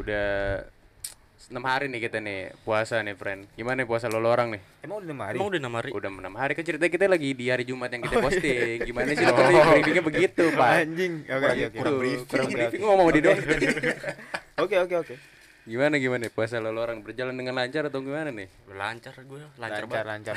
[0.00, 0.28] Udah
[1.50, 3.42] enam hari nih kita nih puasa nih, friend.
[3.52, 4.62] Gimana nih puasa lo, lo orang nih?
[4.80, 5.36] Emang udah lima hari?
[5.36, 5.90] Emang udah enam hari?
[5.90, 8.78] Udah enam hari kan cerita kita lagi di hari Jumat yang kita posting.
[8.86, 9.26] Gimana sih?
[9.30, 9.74] Oh.
[9.74, 10.70] briefingnya begitu, Pak.
[10.86, 11.12] Anjing.
[11.26, 11.76] Oke oke oke.
[11.76, 12.22] kurang briefing.
[12.22, 12.54] oke, Kurang oke.
[12.56, 13.38] briefing ngomong di doang.
[14.60, 15.14] Oke oke oke.
[15.64, 18.48] Gimana gimana puasa lo, lo orang berjalan dengan lancar atau gimana nih?
[18.70, 20.06] Lancar gue, lancar, Lancar banget.
[20.06, 20.34] lancar.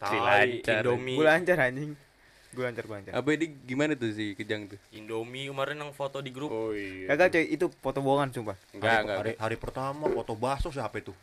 [0.00, 0.80] Tai, lancar.
[0.80, 1.16] Indomie.
[1.16, 1.92] Gue lancar anjing.
[2.50, 3.12] Gue lancar gue lancar.
[3.14, 4.78] Apa ini gimana tuh si Kejang tuh?
[4.90, 6.50] Indomie kemarin yang foto di grup.
[6.50, 7.06] Oh iya.
[7.14, 8.58] Kagak coy, itu foto bohongan sumpah.
[8.74, 9.18] Enggak, hari, enggak.
[9.18, 11.14] hari, hari pertama foto bakso siapa itu?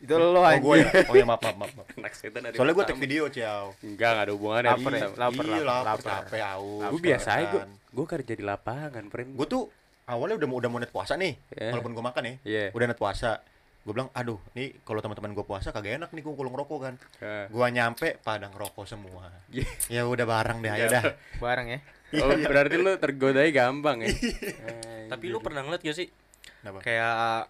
[0.00, 0.64] Itu lo Oh anjing.
[0.64, 0.90] gue ya.
[1.12, 1.72] Oh ya maaf maaf maaf.
[1.76, 1.88] maaf.
[2.00, 3.76] Anak setan hari Soalnya gue take video ciao.
[3.84, 4.70] Enggak, enggak ada hubungannya.
[4.72, 5.06] Laper ya?
[5.12, 6.12] Lapar, iya, lapar, lapar, lapar.
[6.24, 6.90] capek aus.
[6.96, 7.60] Gue biasa aja gue.
[7.60, 7.70] kan.
[7.92, 9.30] Gue kerja di lapangan, friend.
[9.36, 9.62] Gue tuh
[10.08, 11.36] awalnya udah mau udah mau net puasa nih.
[11.52, 11.70] Iya.
[11.76, 12.34] Walaupun gue makan ya.
[12.48, 12.66] Iya.
[12.72, 13.44] Udah net puasa.
[13.80, 16.94] Gue bilang, aduh, nih kalau teman-teman gue puasa kagak enak nih gue kulung rokok kan.
[17.16, 17.48] Ya.
[17.48, 19.32] Gua nyampe pada ngerokok semua.
[19.48, 19.66] Iya.
[19.88, 21.02] ya udah bareng deh, ayo dah.
[21.40, 21.80] Barang ya.
[22.20, 24.12] Oh, berarti lu tergodanya gampang ya.
[25.12, 26.12] Tapi lu pernah ngeliat gak sih?
[26.60, 26.84] Kenapa?
[26.84, 27.48] Kayak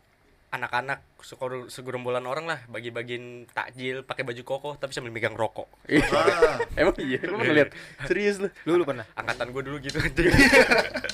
[0.51, 1.07] anak-anak
[1.71, 5.71] segerombolan orang lah bagi-bagiin takjil pakai baju koko tapi sambil megang rokok.
[6.11, 7.71] Ah, Emang iya, lu pernah lihat?
[8.11, 8.51] Serius lu?
[8.67, 9.07] Lu lu pernah?
[9.15, 10.03] Angkatan gue dulu gitu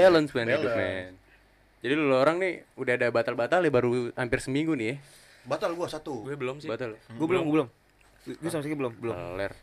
[0.00, 1.12] balance, man, hidup, man.
[1.80, 4.96] Jadi lu orang nih udah ada batal-batal ya baru hampir seminggu nih ya.
[5.42, 6.24] Batal gua satu.
[6.24, 6.68] gue belum sih.
[6.68, 6.92] Batal.
[7.16, 7.68] Gue belum, gue belum.
[8.20, 9.16] Gue sama sekali belum, belum.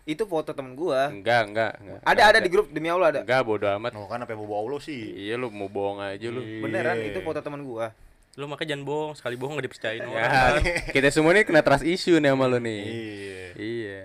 [0.04, 1.14] Itu foto temen gua.
[1.14, 2.00] Enggak, enggak, enggak.
[2.02, 3.22] Ada ada di grup demi Allah ada.
[3.22, 3.94] Enggak, bodo amat.
[3.94, 4.98] Oh kan apa mau bawa Allah sih?
[4.98, 6.42] Iya lu mau bohong aja lu.
[6.42, 7.14] Beneran Iya.
[7.14, 7.94] itu foto temen gua.
[8.34, 10.62] Lu makanya jangan bohong, sekali bohong gak dipercayain Ya, orang.
[10.98, 12.82] kita semua nih kena trust issue nih sama lu nih.
[12.82, 13.46] Iya.
[13.58, 14.02] Iya.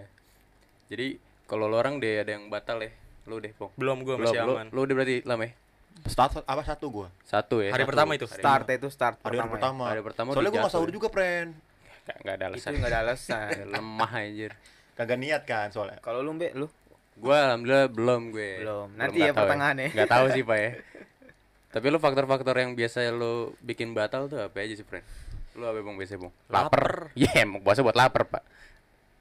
[0.88, 1.06] Jadi
[1.44, 2.92] kalau lu orang deh ada yang batal ya.
[3.24, 3.72] Lu deh, Pong.
[3.76, 4.66] Belum gue Belum, masih lu, aman.
[4.68, 5.52] lu udah berarti lama ya?
[6.02, 7.08] Start apa satu gua?
[7.22, 7.70] Satu ya.
[7.70, 7.90] Hari satu.
[7.94, 8.26] pertama itu.
[8.26, 9.46] Hari Start itu start Hari pertama.
[9.46, 9.52] ya.
[9.54, 9.84] pertama.
[9.88, 10.94] Hari pertama Soalnya gua nggak jatuh sahur ya.
[10.98, 11.50] juga, friend.
[12.02, 12.72] Enggak, enggak ada Itu alasan.
[12.74, 13.50] enggak ada alasan.
[13.76, 14.52] Lemah anjir.
[14.92, 15.98] Kagak niat kan soalnya.
[16.00, 16.66] Kalau lu Mbak, lu
[17.12, 18.52] Gua alhamdulillah belum gue.
[18.64, 18.88] Belum.
[18.96, 19.88] Nanti ya tahu pertengahan ya.
[19.92, 20.70] Nggak tahu sih, Pak ya.
[21.72, 25.04] Tapi lu faktor-faktor yang biasa lu bikin batal tuh apa aja sih, friend?
[25.56, 26.32] Lu apa Bang biasa, Bang?
[26.48, 27.12] Lapar.
[27.12, 28.42] Iya, emang puasa buat lapar, Pak.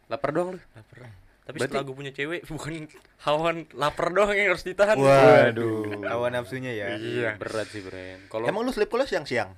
[0.08, 0.60] Lapar doang lu.
[0.76, 1.12] Lapar.
[1.52, 2.74] Tapi Berarti- setelah gue punya cewek bukan
[3.20, 4.96] hawan lapar doang yang harus ditahan.
[4.96, 6.00] Waduh.
[6.02, 6.96] hawa nafsunya ya.
[6.96, 8.26] Iya, berat sih, friend.
[8.26, 9.52] Kalau Emang lu sleep call siang-siang?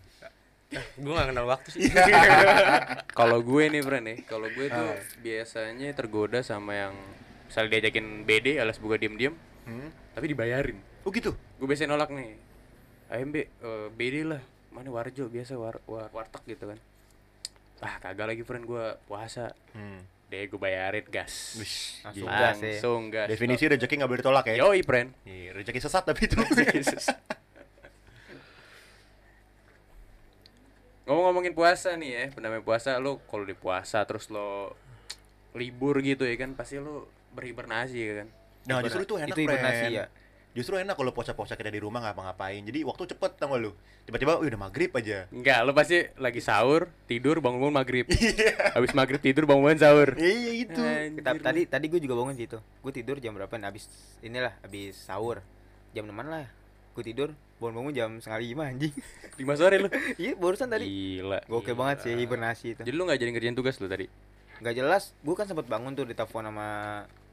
[0.74, 1.86] gue gak kenal waktu sih.
[3.14, 4.98] kalau gue nih, friend nih, kalau gue tuh Ah.
[5.22, 6.94] biasanya tergoda sama yang
[7.46, 9.94] misalnya diajakin BD alias buka diem-diem, Hmm?
[10.12, 10.82] tapi dibayarin.
[11.02, 11.38] Oh gitu.
[11.54, 12.34] gue biasanya nolak nih
[13.08, 13.48] AMB eh,
[13.90, 16.80] BD lah mana warjo biasa war, war warteg gitu kan
[17.80, 20.02] ah kagak lagi friend gue puasa Hmm.
[20.34, 22.42] Deh gue bayarin gas Wish, Langsung gila.
[22.42, 24.56] gas langsung gas Definisi rezeki nggak boleh ditolak ya.
[24.60, 26.36] yoi friend Iya, rezeki sesat tapi itu.
[31.04, 34.72] ngomong-ngomongin puasa nih ya namanya puasa lo kalau di puasa terus lo
[35.54, 38.30] libur gitu ya kan pasti lo berhibernasi ya kan
[38.64, 40.00] Nah, justru itu enak, Itu hibernasi friend.
[40.00, 40.06] ya.
[40.54, 42.62] Justru enak kalau puasa-puasa kita di rumah nggak ngapa-ngapain.
[42.62, 43.72] Jadi waktu cepet tau gak lu?
[44.06, 45.26] Tiba-tiba, "Wih, udah maghrib aja.
[45.30, 48.06] enggak lo pasti lagi sahur tidur bangun bangun maghrib
[48.78, 50.78] habis maghrib tidur bangun bangun sahur Iya itu.
[50.78, 51.42] Anjir, lu.
[51.42, 52.62] tadi tadi gue juga bangun situ.
[52.80, 53.50] Gue tidur jam berapa?
[53.50, 53.90] Abis
[54.22, 55.42] inilah abis sahur.
[55.92, 56.46] Jam 6 lah.
[56.94, 58.94] Gue tidur bangun-bangun jam setengah lima anjing.
[59.40, 59.90] lima sore lo
[60.22, 60.86] iya barusan tadi.
[60.86, 62.82] gila Gokil banget sih hibernasi itu.
[62.84, 64.06] jadi lo nggak jadi ngerjain tugas lo tadi
[64.62, 65.12] Gak jelas.
[65.20, 66.68] Gue kan sempat bangun tuh ditelepon sama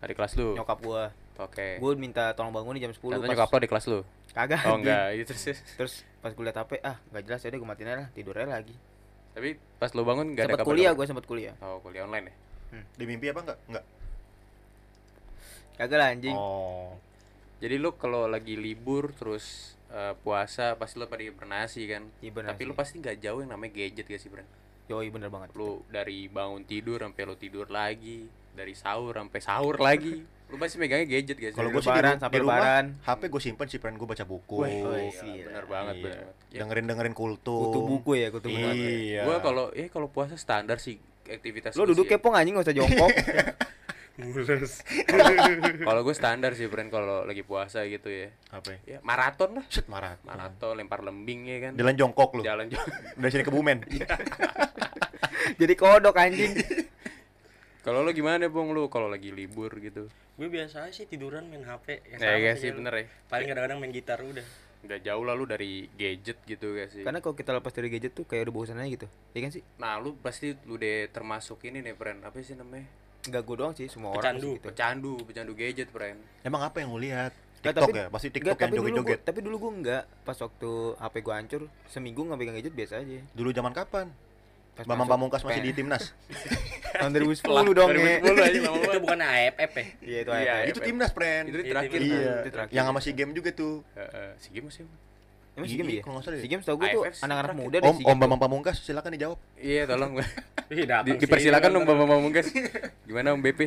[0.01, 0.57] Hari kelas lu.
[0.57, 1.03] nyokap gue.
[1.41, 1.81] Oke.
[1.81, 4.01] Gue minta tolong bangun nih jam 10 Ternyata pas- nyokap lo di kelas lu.
[4.31, 4.63] Kagak.
[4.65, 5.43] Oh enggak, itu terus.
[5.43, 5.61] terus.
[5.75, 8.35] Terus pas gue liat HP, ah gak jelas ya udah gue matiin aja lah, tidur
[8.37, 8.77] aja lagi.
[9.31, 9.49] Tapi
[9.79, 10.71] pas lu bangun enggak ada Sempat kabar.
[10.71, 11.55] kuliah gue sempat kuliah.
[11.59, 12.35] Oh, kuliah online ya.
[12.95, 13.59] Di mimpi apa enggak?
[13.67, 13.85] Enggak.
[15.75, 16.37] Kagak lah anjing.
[16.37, 16.93] Oh.
[17.59, 22.03] Jadi lu kalau lagi libur terus eh, puasa pasti lu pada hibernasi kan.
[22.21, 22.53] Hibernasi.
[22.53, 24.45] Tapi lu pasti nggak jauh yang namanya gadget gak sih, Bro?
[24.87, 25.55] Yoi bener banget.
[25.55, 30.21] Lu dari bangun tidur sampai lu tidur lagi, dari sahur sampai sahur lagi.
[30.51, 31.55] Lu pasti megangnya gadget sih?
[31.55, 32.85] Kalau gue sih Lebaran, di, sampai lebaran.
[33.01, 34.57] HP gue simpen sih, friend gue baca buku.
[34.61, 35.47] Wih, Oh, gila, gila.
[35.47, 36.03] bener banget, Iya.
[36.03, 36.51] bener banget.
[36.51, 37.63] Ya, Dengerin dengerin kultum.
[37.71, 38.59] Kutu buku ya, kutu buku.
[38.75, 39.23] Iya.
[39.25, 42.75] Gua kalau eh kalau puasa standar sih aktivitas Lo gua duduk kepong anjing gak usah
[42.75, 43.11] jongkok.
[44.21, 44.85] Mules.
[45.81, 48.29] Kalau gue standar sih, friend kalau lagi puasa gitu ya.
[48.53, 48.79] Apa ya?
[48.85, 49.65] Ya maraton lah.
[49.73, 50.21] Set marah.
[50.29, 51.73] Maraton lempar lembing ya kan.
[51.73, 52.43] Jalan jongkok lu.
[52.45, 52.91] Jalan jalan.
[53.17, 53.81] Dari sini ke Bumen.
[55.61, 56.53] Jadi kodok anjing.
[57.81, 58.77] Kalau lo gimana, Bung?
[58.77, 60.13] Lu kalau lagi libur gitu.
[60.41, 63.05] Gue biasa aja sih tiduran main HP yang Ya, sama iya sih bener ya.
[63.29, 64.47] paling kadang-kadang main gitar udah
[64.81, 67.05] Nggak jauh lah lu dari gadget gitu gak sih?
[67.05, 69.05] Karena kalau kita lepas dari gadget tuh kayak udah bosan aja gitu.
[69.31, 69.63] Iya kan sih?
[69.77, 72.25] Nah, lu pasti lu deh termasuk ini nih, friend.
[72.25, 72.89] Apa sih namanya?
[73.21, 74.65] Enggak gue doang sih, semua orang Pecandu, sih gitu.
[74.65, 76.17] Pecandu, pecandu gadget, friend.
[76.41, 77.37] Emang apa yang lu lihat?
[77.61, 78.07] TikTok tapi- ya?
[78.09, 79.21] Pasti Enggak, TikTok yang tapi dulu gua, joget-joget.
[79.21, 80.03] tapi dulu gue enggak.
[80.25, 83.19] Pas waktu HP gue hancur, seminggu nggak pegang gadget biasa aja.
[83.31, 84.07] Dulu zaman kapan?
[84.73, 86.15] Pas Bambang Pamungkas masih di timnas.
[87.01, 88.17] tahun 2010 dong ya.
[88.21, 90.69] 2010 aja lama itu bukan AFF ya Iya itu Iya, AFF.
[90.69, 91.45] itu timnas, friend.
[91.47, 91.99] Itu Itu terakhir.
[91.99, 92.33] Iya.
[92.37, 92.73] Itu terakhir.
[92.73, 93.75] Yang sama si game juga tuh.
[93.93, 94.85] Heeh, si game sih.
[95.51, 96.03] Emang si Iya, game ya?
[96.03, 96.39] kalau nggak salah.
[96.39, 98.17] Si game tau gue tuh AFF anak-anak muda deh Om Om.
[98.17, 99.39] Bambang Pamungkas silakan dijawab.
[99.57, 100.13] Iya, tolong.
[101.17, 101.85] Dipersilakan dong.
[101.85, 102.47] Bapak Pamungkas.
[103.07, 103.61] Gimana Om BP?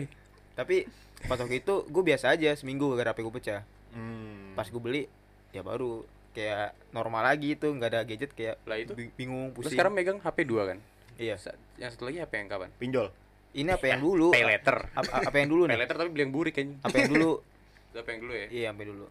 [0.53, 0.85] Tapi
[1.23, 3.61] pas waktu itu gue biasa aja seminggu gara HP gue pecah.
[3.91, 4.53] Hmm.
[4.53, 5.03] Pas gue beli
[5.50, 6.03] ya baru
[6.33, 8.91] kayak normal lagi itu nggak ada gadget kayak Lah itu.
[8.91, 9.71] bi- bingung Lu pusing.
[9.71, 10.77] sekarang megang HP 2 kan?
[11.15, 11.36] Iya.
[11.36, 12.69] Sa- Yang satu lagi HP yang kapan?
[12.75, 13.07] pinjol.
[13.54, 14.27] Ini apa yang dulu?
[14.30, 14.77] Pay letter.
[14.92, 15.80] Apa, apa yang dulu Pay nih?
[15.80, 16.77] letter tapi beli yang burik kayaknya.
[16.81, 17.31] Apa yang dulu?
[17.89, 18.48] Itu apa yang dulu ya?
[18.50, 19.06] Iya, sampai dulu.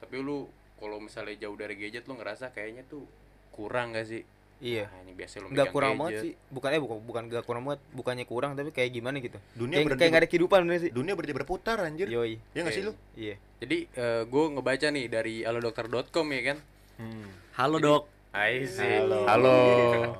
[0.00, 0.38] Tapi lu
[0.76, 3.06] kalau misalnya jauh dari gadget lu ngerasa kayaknya tuh
[3.50, 4.22] kurang gak sih?
[4.58, 4.88] Iya.
[4.88, 6.00] Nah, ini biasa lu Nggak megang kurang gadget.
[6.02, 6.32] banget sih.
[6.50, 9.38] Bukannya bukan bukan nggak kurang banget, bukannya kurang tapi kayak gimana gitu.
[9.54, 10.90] Dunia kayak berhenti kayak nggak ada kehidupan bener sih.
[10.90, 12.06] Dunia berhenti berputar anjir.
[12.06, 12.36] Yoi.
[12.50, 12.92] Ya nggak sih lu?
[13.14, 13.36] Iya.
[13.56, 16.58] Jadi eh, gue ngebaca nih dari alodokter.com ya kan.
[16.98, 17.28] Hmm.
[17.54, 18.02] Halo, Dok.
[18.30, 18.84] Hai sih.
[18.98, 19.24] Halo.
[19.24, 19.56] Halo.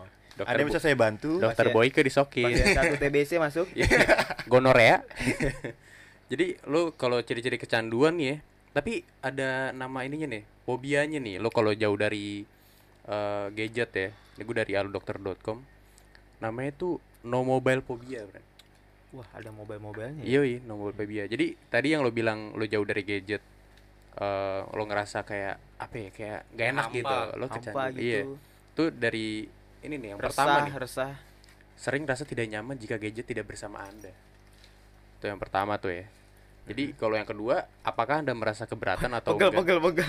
[0.39, 1.41] Ada yang bisa saya bantu?
[1.41, 2.55] Dokter Masih- Boyke disokin.
[2.55, 3.67] Satu TBC masuk.
[3.75, 3.89] Iya.
[4.47, 5.03] Gonorea.
[6.31, 8.39] Jadi lu kalau ciri-ciri kecanduan ya,
[8.71, 11.43] tapi ada nama ininya nih, fobianya nih.
[11.43, 12.47] Lu kalau jauh dari
[13.05, 15.59] eh, gadget ya, ini gue dari alodokter.com.
[16.39, 18.41] Namanya tuh no mobile phobia, Bro.
[19.11, 20.23] Wah, ada mobile-mobilenya.
[20.23, 20.47] Iya, ya?
[20.47, 21.25] iya, no mobile phobia.
[21.27, 23.43] Jadi tadi yang lo bilang lo jauh dari gadget,
[24.15, 27.91] eh lo ngerasa kayak apa ya, kayak gak enak Hampa, gitu, lo kecanduan.
[27.91, 28.01] gitu.
[28.07, 28.21] Iya.
[28.71, 29.29] Itu dari
[29.81, 30.73] ini nih yang resah, pertama nih.
[30.77, 31.13] resah.
[31.75, 34.13] Sering rasa tidak nyaman jika gadget tidak bersama Anda.
[35.17, 36.05] Itu yang pertama tuh ya.
[36.69, 39.61] Jadi kalau yang kedua, apakah Anda merasa keberatan atau Pegel, enggak?
[39.65, 40.09] pegel, pegel.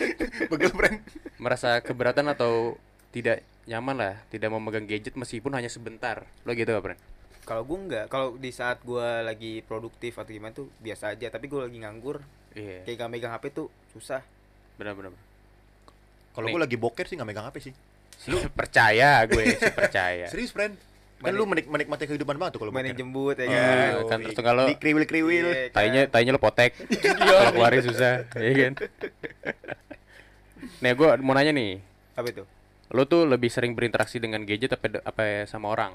[0.50, 0.98] Pegel, friend.
[1.36, 2.78] Merasa keberatan atau
[3.10, 6.24] tidak nyaman lah, tidak memegang gadget meskipun hanya sebentar.
[6.42, 6.98] Lo gitu gak, Bren?
[7.42, 11.26] Kalau gue enggak, kalau di saat gue lagi produktif atau gimana tuh biasa aja.
[11.28, 12.22] Tapi gue lagi nganggur,
[12.54, 12.86] Iya.
[12.86, 14.22] kayak gak megang HP tuh susah.
[14.78, 15.10] Benar-benar.
[16.30, 17.74] Kalau gue lagi boker sih nggak megang HP sih.
[18.26, 20.26] Lu percaya gue, sih percaya.
[20.32, 20.76] Serius, friend.
[21.18, 23.02] Kan lu menik menikmati kehidupan banget tuh kalau Main yang boker.
[23.02, 24.08] jembut ya Iya, kan.
[24.08, 25.46] kan terus kalau Di kriwil-kriwil.
[25.46, 25.74] Iya, kan.
[25.74, 26.72] tainya tainya lo potek
[27.20, 28.72] kalau keluarin susah ya kan
[30.80, 31.80] nih gue mau nanya nih
[32.14, 32.44] Apa itu?
[32.90, 35.92] lo tuh lebih sering berinteraksi dengan gadget apa apa sama orang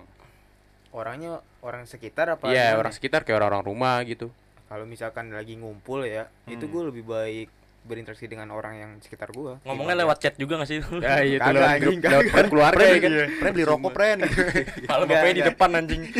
[0.92, 2.48] Orangnya orang sekitar apa?
[2.48, 4.30] iya orang sekitar kayak orang-orang rumah gitu
[4.66, 6.71] Kalau misalkan lagi ngumpul ya, itu Hmm.
[6.71, 7.50] gue lebih baik
[7.85, 9.61] berinteraksi dengan orang yang sekitar gue.
[9.61, 10.81] Ngomongnya lewat chat juga gak sih?
[10.81, 13.91] ya iya tuh Kagak, lewat anjing, grup lewat grup keluarga ya kan Friend beli rokok,
[13.93, 14.41] friend gitu.
[14.89, 16.01] Malah bapaknya di depan anjing.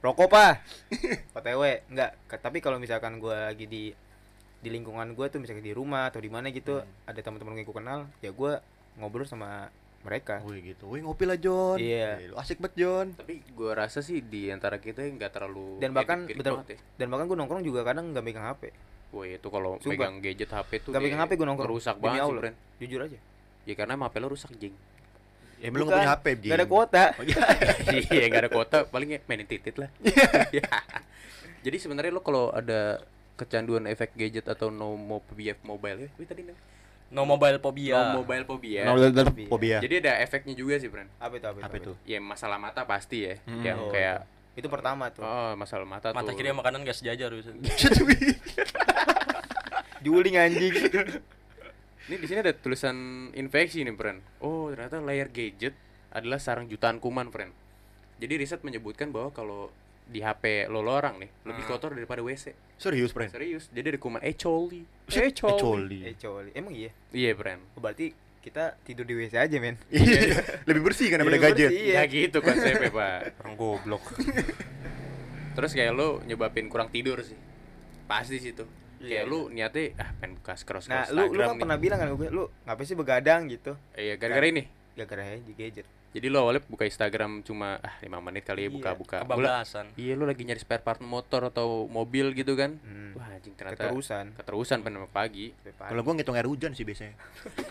[0.00, 0.52] Rokok pak?
[1.36, 2.10] OTW enggak.
[2.26, 3.92] Tapi kalau misalkan gue lagi di
[4.60, 7.76] di lingkungan gue tuh misalnya di rumah atau di mana gitu ada teman-teman yang gue
[7.76, 8.52] kenal ya gue
[8.96, 9.68] ngobrol sama
[10.00, 10.88] mereka Wih gitu.
[10.88, 11.76] Wih ngopi lah John.
[11.76, 12.32] Iya.
[12.32, 13.06] Lu asik banget John.
[13.12, 16.80] tapi gue rasa sih di antara kita nggak terlalu Dan bahkan betul- ya.
[16.96, 18.72] dan bahkan gue nongkrong juga kadang nggak megang hp
[19.10, 19.90] Wah itu kalau Sumpah.
[19.90, 21.70] megang gadget HP tuh nggak megang kayak hp gue nongkrong.
[21.70, 23.18] rusak Demi banget sih jujur aja.
[23.62, 24.74] Ya karena emang HP lo rusak jing.
[25.58, 26.48] Ya belum Bukan, punya HP, Jing.
[26.48, 27.04] nggak ada kuota.
[28.08, 28.24] Iya.
[28.26, 28.76] Nggak ada kuota.
[28.86, 29.90] Paling ya mainin titit lah.
[30.50, 30.64] Ya.
[31.64, 33.04] jadi sebenarnya lo kalau ada
[33.34, 36.56] kecanduan efek gadget atau no phobia mobile ya wih tadi nih
[37.10, 37.96] No mobile phobia.
[38.06, 38.86] no mobile phobia.
[38.86, 39.80] Udah tetap fobia.
[39.80, 41.92] jadi ada efeknya juga sih friend apa itu apa itu, Apa itu?
[42.06, 43.34] ya masalah mata pasti ya.
[43.42, 43.60] Hmm.
[43.60, 44.24] yang Oh, kayak
[44.54, 45.20] itu pertama tuh.
[45.20, 46.36] Oh masalah mata, Mata tuh.
[46.36, 47.50] kiri sama kanan gak sejajar bisa.
[50.00, 50.74] juling anjing
[52.06, 52.96] ini di sini ada tulisan
[53.32, 55.76] infeksi nih friend oh ternyata layar gadget
[56.10, 57.52] adalah sarang jutaan kuman friend
[58.16, 59.68] jadi riset menyebutkan bahwa kalau
[60.04, 61.70] di HP lo lo orang nih lebih Hmm.
[61.70, 63.30] kotor daripada WC Serius, friend.
[63.30, 64.32] serius jadi ada kuman E.
[64.32, 65.30] coli Eh, E.
[65.30, 65.98] coli coli.
[66.02, 70.40] eh coli emang iya iya friend Oh, berarti kita tidur di wc aja men Iya.
[70.64, 71.68] Lebih bersih kan daripada Lebih gadget.
[71.68, 71.84] bersih.
[71.84, 71.94] Iya.
[71.94, 74.04] Ya gitu konsepnya pak Orang goblok.
[75.52, 77.36] Terus kayak lu nyebabin kurang tidur sih
[78.06, 78.56] Pasti sih
[79.00, 81.60] Iya, Kayak lu niatnya ah pengen buka scroll nah scroll lu lu kan nih.
[81.60, 85.54] pernah bilang kan gue lu ngapain sih begadang gitu Iya gara-gara ini gara-gara aja di
[85.54, 89.24] gadget Jadi lu awalnya buka Instagram cuma ah 5 menit kali ya Iya, buka-buka Gua-
[89.24, 89.86] Kebablasan.
[89.94, 93.14] Iya lu lagi nyari spare part motor atau mobil gitu kan Hmm.
[93.14, 97.14] Wah anjing ternyata keterusan Keterusan pen pagi Kalau gua ngitung air hujan sih biasanya.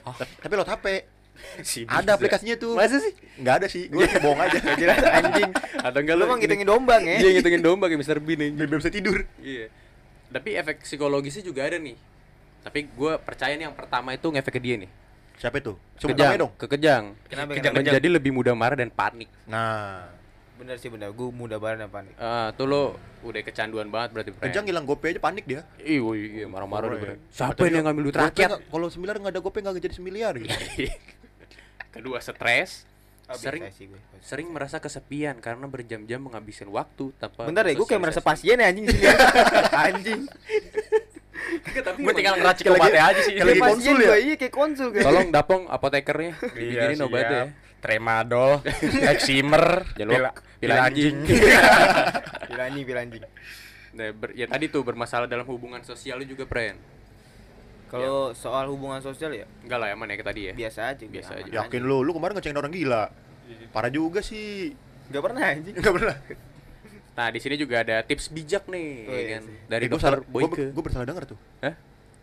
[0.01, 0.85] Ta- Tapi lo HP.
[1.61, 2.73] Si Ada aplikasinya tuh.
[2.73, 3.13] Masa sih?
[3.35, 3.87] Enggak ada sih.
[3.87, 4.59] Gua bohong aja.
[4.81, 8.17] Jelas anjing Atau enggak lu emang ngitungin dombang ya Iya ngitungin domba kayak Mr.
[8.17, 9.23] Bean biar bisa tidur.
[9.37, 9.67] Iya.
[10.29, 11.97] Tapi efek psikologisnya juga ada nih.
[12.61, 14.89] Tapi gue percaya nih yang pertama itu ngefek ke dia nih.
[15.39, 15.73] Siapa itu?
[15.95, 16.51] Kejang, dong.
[16.59, 17.03] kekejang.
[17.31, 17.87] Kenapa, Kejang, kenapa?
[17.87, 19.31] Menjadi lebih mudah marah dan panik.
[19.47, 20.03] Nah,
[20.59, 24.29] bener sih bener gue mudah banget apa nih Ah, tuh lo udah kecanduan banget berarti.
[24.35, 24.43] Friend.
[24.51, 25.63] Kejang hilang gope aja panik dia.
[25.79, 27.15] Ih, woi, iya marah-marah Oh, iya.
[27.31, 28.49] Siapa yang ngambil duit "Gope rakyat?
[28.67, 30.51] Kalau sembilan nggak ada gope nggak jadi semiliar gitu.
[31.95, 32.83] Kedua stres,
[33.29, 33.99] Biasa sering sih gue.
[34.19, 38.65] sering merasa kesepian karena berjam-jam menghabiskan waktu tanpa Bentar deh, gue kayak merasa pasien ya
[38.65, 39.05] anjing di sini.
[39.85, 40.21] anjing.
[41.79, 43.33] tapi Gue tinggal ngeracik obatnya aja sih.
[43.33, 44.17] kayak Kayak konsul pasien ya?
[44.17, 45.05] Iya, kayak konsul kayak.
[45.05, 47.07] Tolong Dapong apotekernya Iya, bikinin siap.
[47.07, 47.47] obatnya ya.
[47.79, 48.51] Tramadol,
[49.07, 50.11] Eximer, pil,
[50.59, 51.15] pil anjing.
[51.15, 51.39] anjing.
[52.43, 53.23] Pil anjing, pil anjing.
[53.89, 56.75] Nah, ber- ya tadi tuh bermasalah dalam hubungan sosial lu juga, Pren.
[57.89, 60.53] Kalau soal hubungan sosial ya Enggak lah aman ya kayak tadi ya.
[60.53, 61.49] biasa aja Biasa aja.
[61.49, 63.03] Yakin lu, lu kemarin ngecengin orang gila.
[63.69, 64.71] Parah juga sih.
[65.09, 65.73] Gak pernah anjing.
[65.75, 66.17] Enggak pernah.
[67.09, 69.41] Nah, di sini juga ada tips bijak nih, Oh, ya iya kan?
[69.43, 69.57] sih.
[69.67, 70.71] Dari gue dokter Boyke.
[70.71, 71.39] gue bersalah denger tuh.
[71.59, 71.75] Hah?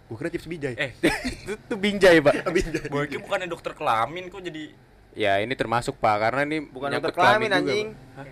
[0.09, 0.73] Gue kira tips bijay.
[0.73, 0.91] Eh,
[1.37, 2.49] itu tuh binjai, Pak.
[2.57, 2.89] bijay.
[2.89, 4.73] Boyke bukannya dokter kelamin kok jadi
[5.13, 7.87] Ya, ini termasuk, Pak, karena ini Bukan dokter kelamin juga, anjing.
[7.93, 8.27] Pak.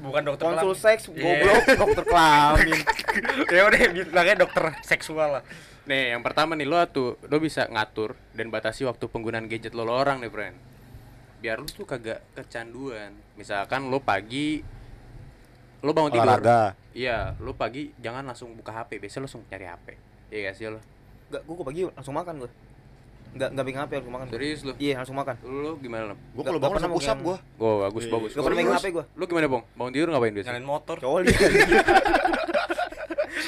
[0.00, 0.84] Bukan dokter Konsul kelamin.
[0.84, 1.22] seks Iya.
[1.22, 2.78] goblok dokter kelamin.
[3.56, 5.42] ya udah bilangnya dokter seksual lah.
[5.88, 9.88] Nih, yang pertama nih lo tuh lo bisa ngatur dan batasi waktu penggunaan gadget lo,
[9.88, 10.56] lo orang nih, friend.
[11.40, 13.16] Biar lo tuh kagak kecanduan.
[13.40, 14.60] Misalkan lo pagi
[15.80, 16.26] lo bangun tidur.
[16.28, 16.74] Olahraga.
[16.92, 19.86] Iya, lo pagi jangan langsung buka HP, biasanya lo langsung cari HP.
[20.28, 20.80] Iya gak sih lo?
[21.30, 22.50] Enggak, gue pagi langsung makan gue.
[23.30, 24.26] Enggak enggak bikin HP langsung makan.
[24.26, 24.34] gua.
[24.34, 24.72] Serius lo?
[24.76, 25.34] Iya, langsung makan.
[25.42, 26.14] Lo gimana lo?
[26.14, 27.20] Gue Nggak- kalau bangun langsung megang.
[27.20, 27.36] gue.
[27.58, 28.12] Oh, bagus Iya.
[28.12, 28.30] bagus.
[28.30, 29.04] Gak pernah megang HP gue.
[29.10, 29.62] Lo gimana, Bang?
[29.72, 30.52] Bangun tidur ngapain biasanya?
[30.54, 30.96] Nyalain motor.
[30.98, 31.26] Coli.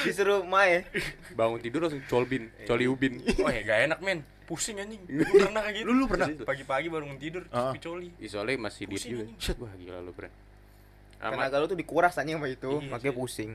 [0.00, 0.84] Disuruh Mae.
[1.30, 3.20] Bangun tidur langsung colbin, coli ubin.
[3.38, 4.20] Wah, ya gak enak, men.
[4.44, 4.98] Pusing anjing.
[5.04, 5.86] Gue pernah kayak gitu.
[5.86, 6.26] Lu- lu pernah?
[6.42, 7.70] Pagi-pagi baru bangun tidur, Ah.
[7.70, 8.08] sepi coli.
[8.24, 9.24] Soalnya masih Pusing, juga.
[9.28, 9.56] anjing.
[9.58, 10.34] Wah, gila lo, friend.
[11.16, 13.50] Karena kalau tuh dikuras anjing sama itu, Iya makanya pusing.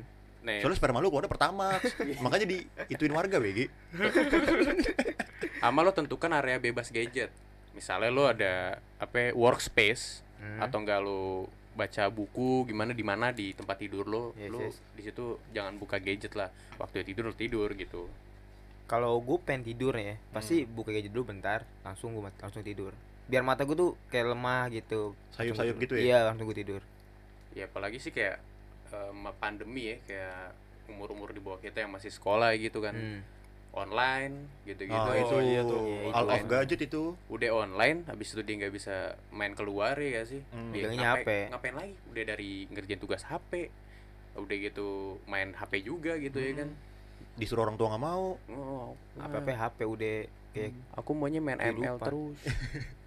[0.46, 1.74] Nih, Soalnya sperma lu keluarnya pertama.
[2.22, 3.65] Makanya di ituin warga BG.
[5.65, 7.34] sama lo tentukan area bebas gadget
[7.72, 8.53] misalnya lo ada
[8.98, 10.60] apa ya, workspace Hmm.
[10.60, 14.75] atau enggak lo baca buku gimana di mana di tempat tidur lo Yes, lo yes.
[14.91, 18.12] di situ jangan buka gadget lah waktu tidur lo tidur gitu
[18.86, 22.93] Kalau gue pengen tidur ya, pasti buka gadget dulu bentar, langsung gue langsung tidur.
[23.25, 25.17] Biar mata gue tuh kayak lemah gitu.
[25.31, 26.03] Sayup-sayup gitu ya.
[26.05, 26.81] Iya, langsung gue tidur.
[27.51, 28.38] ya apalagi sih kayak
[28.91, 30.51] em, pandemi ya kayak
[30.86, 33.22] umur-umur di bawah kita yang masih sekolah gitu kan Hmm.
[33.75, 35.84] Online gitu-gitu Ah, itu itu iya tuh.
[36.10, 36.34] Out itu.
[36.34, 37.03] of gadget itu.
[37.27, 38.96] udah online habis itu dia nggak bisa
[39.29, 40.72] main keluar ya gak sih Hmm.
[40.72, 41.29] Dia ngapain, HP.
[41.51, 43.67] ngapain lagi udah dari ngerjain tugas HP
[44.36, 44.88] udah gitu
[45.25, 46.72] main HP juga gitu ya kan
[47.36, 48.39] Disuruh orang tua nggak mau.
[48.39, 50.15] oh, Apa apa HP udah
[50.51, 52.39] kayak aku maunya main ML terus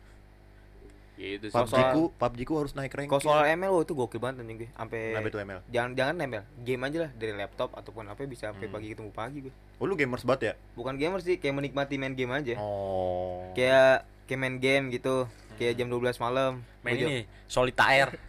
[1.19, 3.09] gitu sih Kalau PUBG soal- ku, PUBG ku harus naik rank.
[3.09, 4.71] kalau soal ML oh, itu gokil banget anjing gue.
[4.71, 5.61] Sampai Kenapa itu ML?
[5.67, 8.75] jangan jangan ML, game aja lah dari laptop ataupun apa bisa sampai Hmm.
[8.75, 9.55] pagi ketemu pagi gue.
[9.77, 10.53] Oh lu gamers banget ya?
[10.73, 12.55] Bukan gamer sih, kayak menikmati main game aja.
[12.57, 13.51] Oh.
[13.53, 15.27] Kayak kayak main game gitu.
[15.55, 16.63] Kayak jam 12 malam.
[16.81, 18.15] Main jam- ini, solitaire.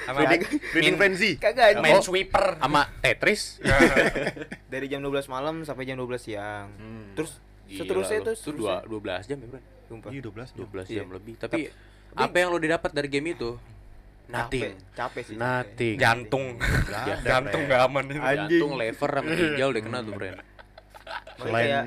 [0.00, 0.24] Sama
[0.72, 1.36] Min- frenzy.
[1.36, 2.56] Kagak main sweeper.
[2.56, 3.60] sama Tetris
[4.72, 6.72] Dari jam 12 malam sampai jam 12 siang.
[6.72, 7.12] Hmm.
[7.12, 10.08] Terus Gila seterusnya itu itu dua 12 jam ya bro Sumpah.
[10.08, 10.64] Iya 12 jam.
[10.64, 10.96] 12 Iya.
[10.96, 13.54] jam lebih tapi Tapi- apa yang lo didapat dari game itu
[14.26, 15.36] nothing Capek, capek sih.
[15.36, 16.46] nothing Jantung.
[16.56, 18.16] Nggak ada, Jantung gak aman itu.
[18.16, 18.38] Anjing.
[18.52, 20.46] jantung lever sama ginjal udah kena tuh friend Makanya
[21.40, 21.86] Selain kayak-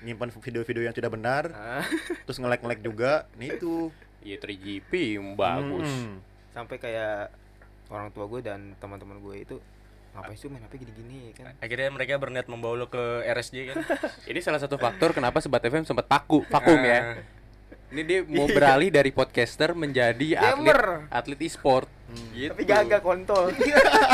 [0.00, 1.80] nyimpan video-video yang tidak benar, Ah,
[2.22, 3.88] terus nge-like-nge-like juga, nih itu.
[4.20, 4.92] iya 3GP
[5.32, 6.20] bagus Hmm.
[6.50, 7.32] sampai kayak
[7.86, 9.56] orang tua gue dan teman-teman gue itu
[10.12, 11.56] ngapain sih main HP gini-gini kan.
[11.58, 13.76] Akhirnya mereka berniat membawa lo ke RSJ kan.
[14.30, 16.84] Ini salah satu faktor kenapa Sebat FM sempat paku, vakum Ah.
[16.84, 17.00] ya.
[17.94, 20.80] Ini dia mau beralih dari podcaster menjadi atlet Gamer.
[21.14, 21.86] atlet e-sport.
[22.34, 22.50] Gitu.
[22.50, 23.54] Tapi gagal kontol.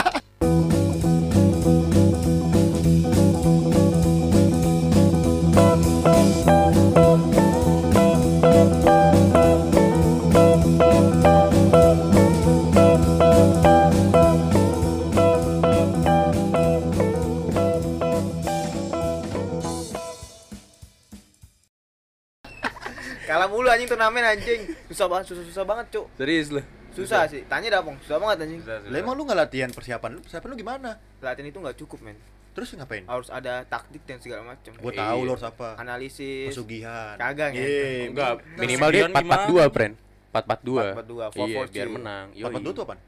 [24.00, 24.60] turnamen anjing.
[24.88, 26.06] Susah banget, susah susah banget, Cuk.
[26.16, 26.62] Serius lu.
[26.96, 27.44] Susah sih.
[27.44, 28.00] Tanya dah, Pong.
[28.00, 28.60] Susah banget anjing.
[28.64, 30.20] Lah emang lu nggak latihan persiapan lu?
[30.24, 30.90] Persiapan lu gimana?
[31.20, 32.16] Latihan itu nggak cukup, men.
[32.56, 33.04] Terus ngapain?
[33.04, 34.72] Harus ada taktik dan segala macam.
[34.80, 35.04] Gua Iya.
[35.04, 35.76] tahu lu harus apa.
[35.76, 36.48] Analisis.
[36.48, 37.14] Pesugihan.
[37.20, 37.62] Kagak, ya?
[38.08, 39.94] Enggak, minimal dia Gideon 442, friend.
[40.32, 40.96] 442.
[40.96, 41.74] 442, Iya, 442.
[41.76, 42.26] biar menang.
[42.32, 42.46] Yoi.
[42.48, 43.00] Apa tuh tuh apaan?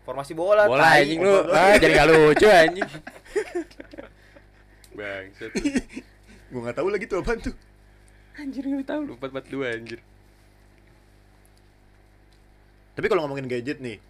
[0.00, 1.36] Formasi bola, Bola anjing lu.
[1.52, 2.88] Ah, jadi gak lucu anjing.
[4.96, 5.50] Bangsat.
[6.50, 7.54] Gua nggak tahu lagi tuh apaan tuh.
[8.40, 10.00] Anjir enggak tahu lu 442 anjir.
[12.96, 14.00] Tapi kalau ngomongin gadget nih,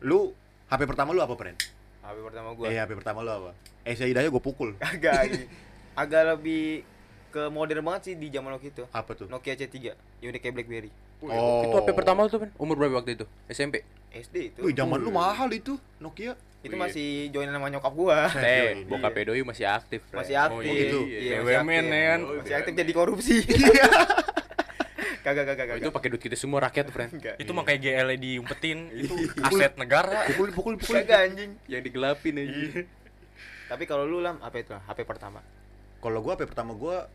[0.00, 0.32] lu
[0.72, 1.56] HP pertama lu apa, Pren?
[2.00, 2.64] HP pertama gua.
[2.72, 3.50] Eh, HP pertama lu apa?
[3.84, 4.72] Eh, saya Hidayah gua pukul.
[4.92, 5.48] Agak.
[5.92, 6.82] Agak lebih
[7.28, 8.84] ke modern banget sih di zaman waktu itu.
[8.88, 9.28] Apa tuh?
[9.28, 9.92] Nokia C3
[10.24, 10.90] yang udah kayak BlackBerry.
[11.24, 11.68] Oh.
[11.68, 12.50] Itu HP pertama lu tuh, Ben?
[12.56, 13.24] Umur berapa waktu itu?
[13.52, 13.84] SMP.
[14.12, 14.60] SD itu.
[14.64, 16.36] Wih, zaman lu mahal itu Nokia.
[16.64, 16.80] Itu Wih.
[16.80, 18.24] masih join sama nyokap gua.
[18.40, 18.88] Eh, Iya.
[18.88, 20.24] bokap Doi masih aktif, friend.
[20.24, 20.64] Masih aktif.
[20.64, 20.98] Oh, gitu.
[21.04, 21.92] Iya, masih BUMN aktif.
[21.94, 22.20] ya kan?
[22.40, 23.36] Masih aktif jadi korupsi.
[25.24, 25.76] Kagak kagak Oh, kagak.
[25.80, 27.12] itu pakai duit kita semua rakyat tuh, friend.
[27.40, 29.08] Itu mah kayak GL diumpetin, itu
[29.40, 30.28] aset negara.
[30.28, 31.56] pukul pukul pukul Kagak anjing.
[31.64, 32.84] Yang digelapin aja.
[33.64, 34.76] Tapi kalau lu lam apa itu?
[34.76, 35.40] HP pertama.
[35.96, 37.08] kalau gua HP pertama gua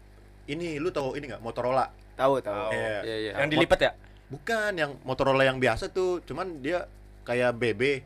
[0.45, 2.73] ini lu tahu ini nggak Motorola Tahu tahu.
[2.73, 2.97] Iya.
[3.05, 3.31] Iya, iya.
[3.37, 3.91] Yang dilipat ya?
[4.25, 6.89] bukan yang Motorola yang biasa tuh cuman dia
[7.21, 8.01] kayak BB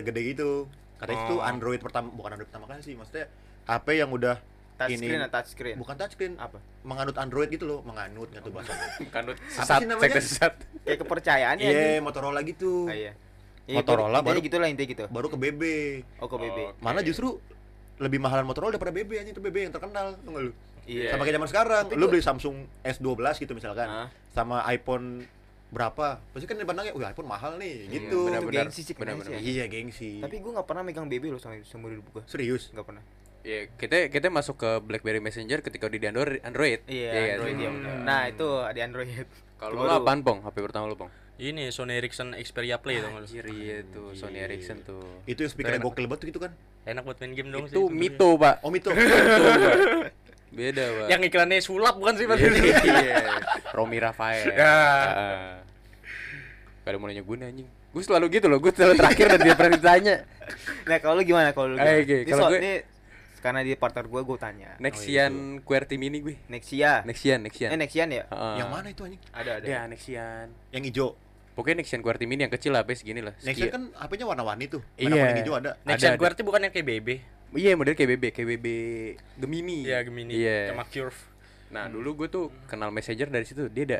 [0.00, 0.50] gede gitu
[0.96, 1.42] katanya itu Oh.
[1.42, 3.26] Android pertama bukan Android pertama kali sih maksudnya
[3.64, 4.36] HP yang udah
[4.74, 5.76] Touchscreen ini atau touchscreen?
[5.76, 6.58] bukan touchscreen Apa?
[6.82, 8.72] menganut Android gitu loh menganut nggak tuh bahasa
[9.08, 10.14] Kanut Apa sesat, sih namanya?
[10.16, 10.52] sesat.
[10.82, 11.62] Kayak kepercayaan ya.
[11.62, 12.02] iya anjing.
[12.02, 13.12] Motorola gitu Ah, iya.
[13.64, 15.04] Iya, Motorola baru- gitu lah intinya gitu.
[15.08, 15.62] baru ke BB
[16.18, 16.58] Oh ke BB.
[16.60, 16.70] Oh.
[16.80, 17.06] mana Oke.
[17.06, 17.38] justru
[17.96, 20.52] lebih mahalan Motorola daripada BB aja itu BB yang terkenal nggak lu
[20.84, 21.10] Iya.
[21.10, 23.06] sama kayak zaman sekarang Tapi lu beli Samsung S12
[23.38, 24.08] gitu misalkan Ah.
[24.30, 25.22] sama iPhone
[25.74, 28.62] berapa pasti kan dipandangnya wah iPhone mahal nih Iya, gitu benar, Itu benar.
[28.62, 29.36] gengsi sih Benar, benar.
[29.36, 32.22] iya gengsi Tapi gue nggak pernah megang BB loh sama seumur hidup gue.
[32.24, 33.02] serius Nggak pernah.
[33.42, 36.40] Iya, kita kita masuk ke BlackBerry Messenger ketika di Android.
[36.40, 36.80] Android.
[36.86, 37.60] Iya, nggak Android sih?
[37.60, 37.70] ya.
[37.70, 38.00] Hmm.
[38.02, 39.08] Nah itu di Android.
[39.54, 40.38] Kalau Itu lu apaan, Pong?
[40.40, 41.12] HP pertama lu, Pong?
[41.34, 45.02] Ini Sony Ericsson Xperia Play tuh Anjir, iya tuh Sony Ericsson tuh.
[45.26, 46.54] itu yang speakernya gokil banget gitu kan
[46.86, 47.74] Enak buat main game dong sih.
[47.74, 47.90] Itu.
[47.90, 48.62] Mito, Pak.
[48.62, 48.86] oh itu
[50.54, 51.06] Beda, Pak.
[51.08, 52.36] Yang iklannya sulap bukan sih, Pak?
[52.38, 53.16] Iya.
[53.70, 54.48] Romi Rafael.
[54.48, 54.64] Ya.
[54.64, 55.54] Ah.
[56.80, 57.68] Gak ada mau nanya gue anjing.
[57.90, 60.14] Gue selalu gitu loh, gue selalu terakhir dan dia pernah ditanya.
[60.84, 61.76] Nah kalau lu gimana kalau lu?
[61.76, 61.96] Eh, gimana?
[61.96, 62.72] oke, Ini kalau gue- ini
[63.38, 64.70] karena dia partner gue gue tanya.
[64.78, 65.32] Nexian
[65.62, 66.34] QWERTY Mini gue.
[66.46, 67.00] Nexia.
[67.02, 67.70] Nexian, Nexian.
[67.70, 68.24] Eh Nexian ya?
[68.26, 68.54] Heeh.
[68.58, 69.64] yang mana itu anjing Ada ada.
[69.64, 70.48] Ya, Nexian.
[70.70, 71.14] yang hijau
[71.54, 73.30] Pokoknya Nexian QWERTY Mini yang kecil lah, HP segini lah.
[73.38, 75.06] Nexia Sekian- kan HP-nya warna-warni tuh Iya.
[75.06, 76.18] merah kuning hijau ada Nexian ada.
[76.18, 77.08] QWERTY bukan yang kayak BB.
[77.54, 78.66] Iya, model kayak BB, kayak BB
[79.36, 79.78] Gemini.
[79.82, 80.32] Iya, Gemini.
[80.34, 80.58] Iya.
[80.70, 81.20] Sama Curve.
[81.70, 83.66] Nah, dulu gue tuh kenal Messenger dari situ.
[83.66, 83.98] Dia ada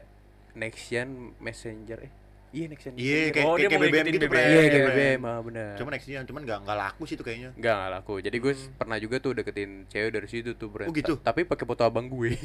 [0.54, 1.08] Nexian
[1.38, 2.12] Messenger eh.
[2.50, 2.94] Iya, Nexian.
[2.94, 4.46] iya kayak Oh, dia kayak BBM gitu BBM.
[4.46, 4.94] Iya, kayak Bre.
[4.94, 5.74] BBM, ah, benar.
[5.74, 8.14] cuma Nexia cuman nggak nggak laku sih itu kayaknya Enggak, enggak laku.
[8.22, 10.86] Jadi gue pernah juga tuh deketin cewek dari situ tuh, Bro.
[10.86, 11.18] Oh, gitu?
[11.18, 12.38] Ta- Tapi pakai foto abang gue.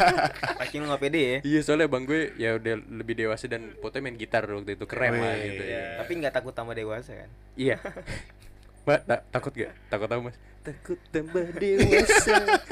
[0.60, 1.38] Pasti lu nggak pede ya.
[1.40, 5.16] iya, soalnya abang gue ya udah lebih dewasa dan fotonya main gitar waktu itu keren
[5.16, 5.64] lah gitu.
[5.64, 5.80] iya.
[5.80, 5.84] ya.
[6.04, 7.30] Tapi nggak takut tambah dewasa kan?
[7.56, 7.80] Iya.
[8.84, 9.72] Mbak, ta- takut gak?
[9.88, 10.36] Takut tahu, Mas?
[10.60, 12.36] Takut tambah dewasa.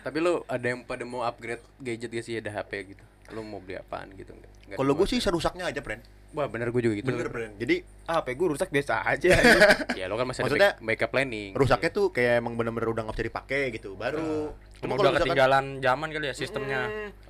[0.00, 3.04] Tapi lu ada yang pada mau upgrade gadget gak sih ada HP gitu?
[3.30, 4.48] Lu mau beli apaan gitu enggak?
[4.70, 6.00] Kalau gue sih serusaknya aja friend
[6.30, 7.08] Wah, bener gue juga gitu.
[7.08, 9.32] bener friend jadi Ah, HP gue rusak biasa aja.
[9.98, 11.50] Ya, lo kan masih Maksudnya, ada back- backup planning.
[11.54, 15.20] rusaknya tuh kayak emang bener-bener udah nggak bisa dipakai gitu baru Cuma kalau udah misalkan-
[15.26, 16.80] ketinggalan zaman kali ya sistemnya.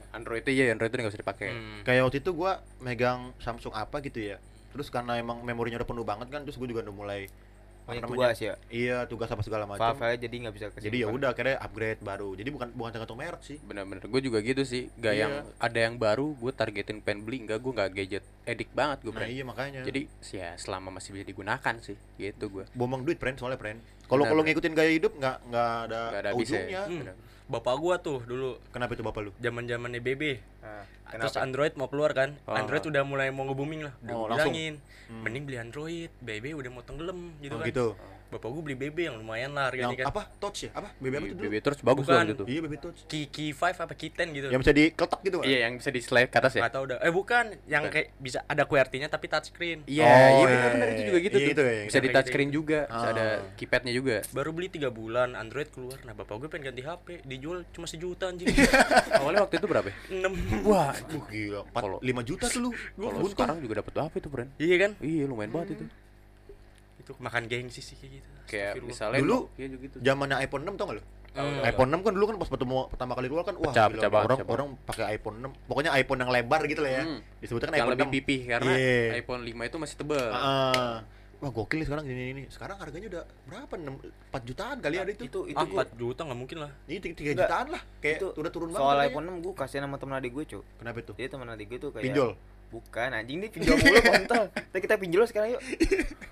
[0.08, 1.48] Android itu ya, Android itu nggak usah dipakai.
[1.48, 1.80] Hmm.
[1.82, 4.38] kayak waktu itu gua megang Samsung apa gitu ya
[4.70, 7.22] terus karena emang memorinya udah penuh banget kan terus gue juga udah mulai
[7.88, 8.54] Banyak apa tugas ya.
[8.68, 10.84] iya tugas apa segala macam jadi nggak bisa kesimpan.
[10.84, 14.38] jadi ya udah akhirnya upgrade baru jadi bukan bukan tergantung merek sih Bener-bener, gue juga
[14.40, 14.92] gitu sih.
[14.94, 15.22] Gak Iya.
[15.24, 19.10] yang ada yang baru, gue targetin pengen beli, enggak gue nggak gadget edik banget gue.
[19.10, 22.64] nah iya makanya Jadi ya selama masih bisa digunakan sih, gitu gue.
[22.76, 26.30] buang duit friend soalnya friend kalau kalau ngikutin gaya hidup nggak nggak ada, Nggak ada
[26.32, 26.60] habisnya.
[26.60, 27.27] ujungnya Hmm.
[27.48, 30.22] Bapak gua tuh dulu kenapa itu bapak lu zaman-zamannya BB.
[30.60, 31.40] Nah, Terus?
[31.40, 32.36] Android mau keluar kan?
[32.44, 32.52] Oh.
[32.52, 33.96] Android udah mulai mau nge-booming lah.
[34.04, 34.76] Udah Oh, bilangin,
[35.08, 35.24] Hmm.
[35.24, 37.66] mending beli Android, BB udah mau tenggelam gitu oh, kan.
[37.66, 37.86] gitu
[38.28, 40.06] Bapak gua beli BB yang lumayan lah yang harganya kan.
[40.10, 42.16] apa touch ya apa BB apa itu dulu BB terus bagus Bukan.
[42.18, 42.44] loh gitu.
[42.44, 44.46] iya BB touch Ki Ki 5 apa Ki 10 gitu.
[44.48, 45.48] yang bisa dikeletak gitu nggak?
[45.48, 46.60] Iya, yang bisa di slide ke atas ya?
[46.60, 46.98] Nggak tahu dah.
[46.98, 49.78] Eh bukan, yang kayak bisa ada QWERTY-nya tapi touchscreen.
[49.84, 51.64] Iya, Oh, iya iya, benar benar iya, itu juga gitu iya, tuh.
[51.64, 52.58] ya, yang bisa di touch screen gitu.
[52.58, 53.36] juga, bisa ada Ah.
[53.54, 54.14] keypadnya juga.
[54.30, 55.96] Baru beli 3 bulan Android keluar.
[56.02, 58.46] Nah, bapak gue pengen ganti HP, dijual cuma sejuta anjing.
[59.18, 59.88] Awalnya waktu itu berapa?
[59.88, 59.96] ya?
[60.20, 60.64] 6.
[60.64, 60.92] Wah,
[61.26, 61.60] gila,
[62.00, 62.70] lima juta tuh lu.
[62.94, 63.32] kalau Untung.
[63.32, 64.48] sekarang juga dapat berapa itu, Bren?
[64.56, 64.90] Iya kan?
[65.00, 65.84] Iya, lumayan banget itu.
[67.08, 68.28] Itu makan gengsi sih kayak gitu.
[68.46, 69.96] Kayak misalnya Dulu, juga gitu.
[69.98, 71.04] Zamannya iPhone 6 tau gak lu?
[71.30, 71.62] Hmm.
[71.62, 74.10] iPhone 6 kan dulu kan pas pertama pertama kali keluar kan wah Pecah, gila, pecah
[74.10, 75.68] banget, orang pecah orang pakai iPhone 6.
[75.70, 77.02] Pokoknya iPhone yang lebar gitu lah ya.
[77.02, 77.18] Hmm.
[77.38, 78.16] Disebutnya kan yang iPhone lebih 6.
[78.18, 79.00] pipih karena Iya.
[79.16, 80.28] iPhone 5 itu masih tebel.
[80.28, 80.96] Ah,
[81.38, 82.42] wah gokil nih sekarang ini ini.
[82.50, 83.72] Sekarang harganya udah berapa?
[83.72, 83.94] 6
[84.28, 85.22] 4 jutaan kali ada itu.
[85.24, 86.70] itu itu Ah, gua 4 juta nggak mungkin lah.
[86.84, 87.36] Ini 3 Enggak.
[87.40, 87.82] jutaan lah.
[87.98, 88.82] Kayak itu udah turun banget.
[88.82, 89.08] soal harganya.
[89.08, 91.12] iPhone 6 gue kasihan sama temen adik gue cuy Kenapa itu?
[91.14, 92.30] jadi temen adik gue tuh kayak Pinjol.
[92.68, 95.62] Bukan anjing nih pinjol mulu kontol kita kita pinjol sekarang yuk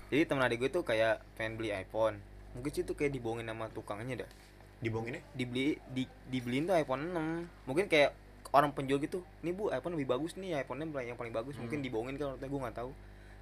[0.07, 2.21] jadi temen adik gue tuh kayak pengen beli iPhone
[2.53, 4.29] mungkin sih tuh kayak dibohongin sama tukangnya dah
[4.77, 5.25] Dibohonginnya?
[5.33, 8.13] dibeli di, dibeliin tuh iPhone 6 mungkin kayak
[8.47, 11.81] orang penjual gitu nih bu iPhone lebih bagus nih iPhone nya yang paling bagus mungkin
[11.81, 11.85] Hmm.
[11.85, 12.91] dibohongin kan waktu gue nggak tahu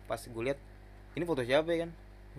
[0.05, 0.59] pas gue lihat
[1.13, 1.91] ini foto siapa ya kan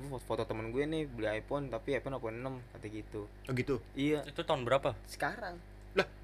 [0.03, 3.77] foto, foto temen gue nih beli iPhone tapi iPhone iPhone 6 kata gitu Oh gitu.
[3.93, 4.97] iya Itu tahun berapa?
[5.05, 5.61] sekarang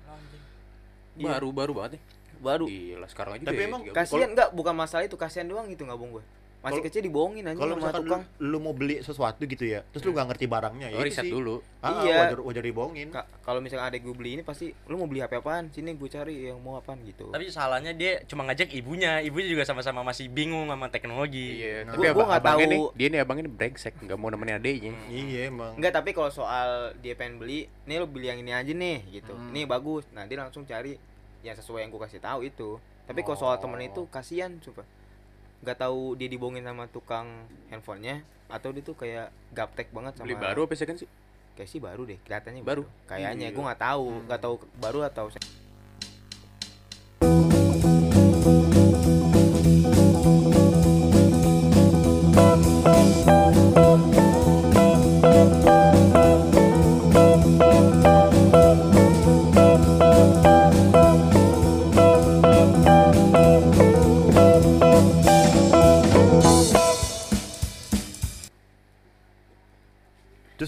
[0.03, 0.43] Anjing.
[1.15, 1.29] Iya.
[1.31, 2.03] Baru baru banget nih.
[2.43, 5.67] Baru Gila, sekarang aja Tapi deh, emang tiga kasihan nggak bukan masalah itu kasihan doang
[5.67, 6.25] gitu nggak bohong gue
[6.63, 9.83] masih Kalau- kecil dibohongin aja Kalau sama tukang lu, lu mau beli sesuatu gitu ya,
[9.85, 11.35] terus lu nggak ngerti barangnya ya Oh, riset sih.
[11.35, 11.59] dulu.
[11.83, 12.15] Ah, Iya.
[12.23, 13.11] wajar wajar dibohongin.
[13.11, 16.07] Ka- kalau misalnya adek gue beli ini pasti lu mau beli HP apaan sini gue
[16.07, 20.31] cari yang mau apaan gitu Tapi salahnya dia cuma ngajak ibunya, ibunya juga sama-sama masih
[20.31, 21.59] bingung sama teknologi.
[21.59, 21.87] Iya, Nah.
[21.91, 22.71] tapi Gua- gua abang, nggak abangnya tahu.
[22.71, 24.93] nih, dia nih abangnya brengsek, nggak mau nemenin adeknya.
[25.11, 25.73] Iya emang.
[25.75, 29.35] enggak tapi kalau soal dia pengen beli nih lu beli yang ini aja nih gitu
[29.35, 29.51] Hmm.
[29.51, 30.95] ini bagus nah dia langsung cari
[31.43, 34.87] yang sesuai yang gue kasih tahu itu tapi kalau soal temen itu kasihan coba
[35.63, 37.27] nggak tahu dia dibohongin sama tukang
[37.71, 41.09] handphonenya atau dia tuh kayak gaptek banget sama Beli baru apa second sih?
[41.53, 42.89] kayak sih baru deh kelihatannya Baru?
[43.05, 43.55] kayaknya Iya.
[43.55, 45.27] gue nggak tahu nggak tahu baru atau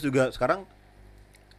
[0.05, 0.69] Terus juga sekarang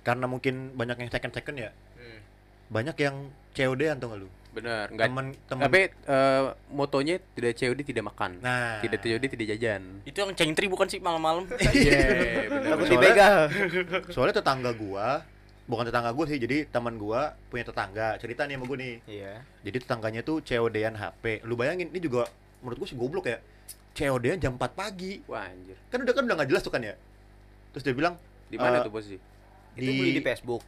[0.02, 2.22] karena mungkin banyak yang second second ya, Hmm.
[2.70, 3.16] banyak yang
[3.52, 4.30] COD-an tuh nggak lu?
[4.54, 5.02] Bener, nggak.
[5.10, 5.64] Temen temen.
[5.66, 8.38] Tapi eh, motonya tidak COD tidak makan.
[8.38, 8.78] Nah.
[8.80, 9.82] Tidak COD tidak jajan.
[10.06, 11.50] Itu yang cengtri bukan sih malam-malam?
[11.74, 12.06] Iya,
[12.46, 12.70] bener.
[12.70, 13.38] takut Soalnya- dibegal
[14.14, 15.08] Soalnya tetangga gua,
[15.66, 18.22] bukan tetangga gua sih, jadi teman gua punya tetangga.
[18.22, 18.96] Cerita nih sama gua nih.
[19.10, 21.42] iya Jadi tetangganya tuh COD-an HP.
[21.42, 22.30] Lu bayangin, ini juga
[22.62, 23.42] menurut gua sih goblok ya.
[23.92, 25.26] COD-an jam 4 pagi.
[25.26, 25.82] Wah, anjir.
[25.90, 26.94] Kan udah kan udah nggak jelas tuh kan ya.
[27.74, 29.18] Terus dia bilang, Di mana Eh, tuh posisi?
[29.76, 30.64] itu beli di Facebook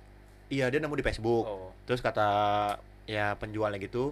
[0.48, 1.44] Iya, dia nemu di Facebook.
[1.44, 2.28] oh Terus kata
[3.04, 4.12] ya penjualnya gitu,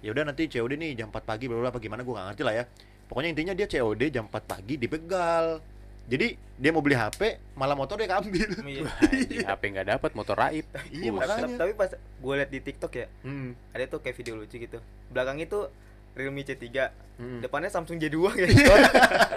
[0.00, 2.42] ya udah nanti COD nih jam 4 pagi bla bla apa gimana gua nggak ngerti
[2.42, 2.64] lah ya.
[3.04, 5.60] Pokoknya intinya dia COD jam 4 pagi dibegal.
[6.02, 7.20] Jadi dia mau beli HP,
[7.54, 8.48] malah motor dia keambil.
[8.66, 8.84] iya.
[9.48, 10.64] HP nggak dapat, motor raib.
[10.90, 11.54] Iya, makanya.
[11.54, 13.52] tapi, pas gue liat di TikTok ya Hmm.
[13.70, 14.76] ada tuh kayak video lucu gitu
[15.08, 15.68] belakang itu
[16.12, 16.68] Realme C3
[17.14, 17.40] Hmm.
[17.40, 18.48] depannya Samsung J2 ya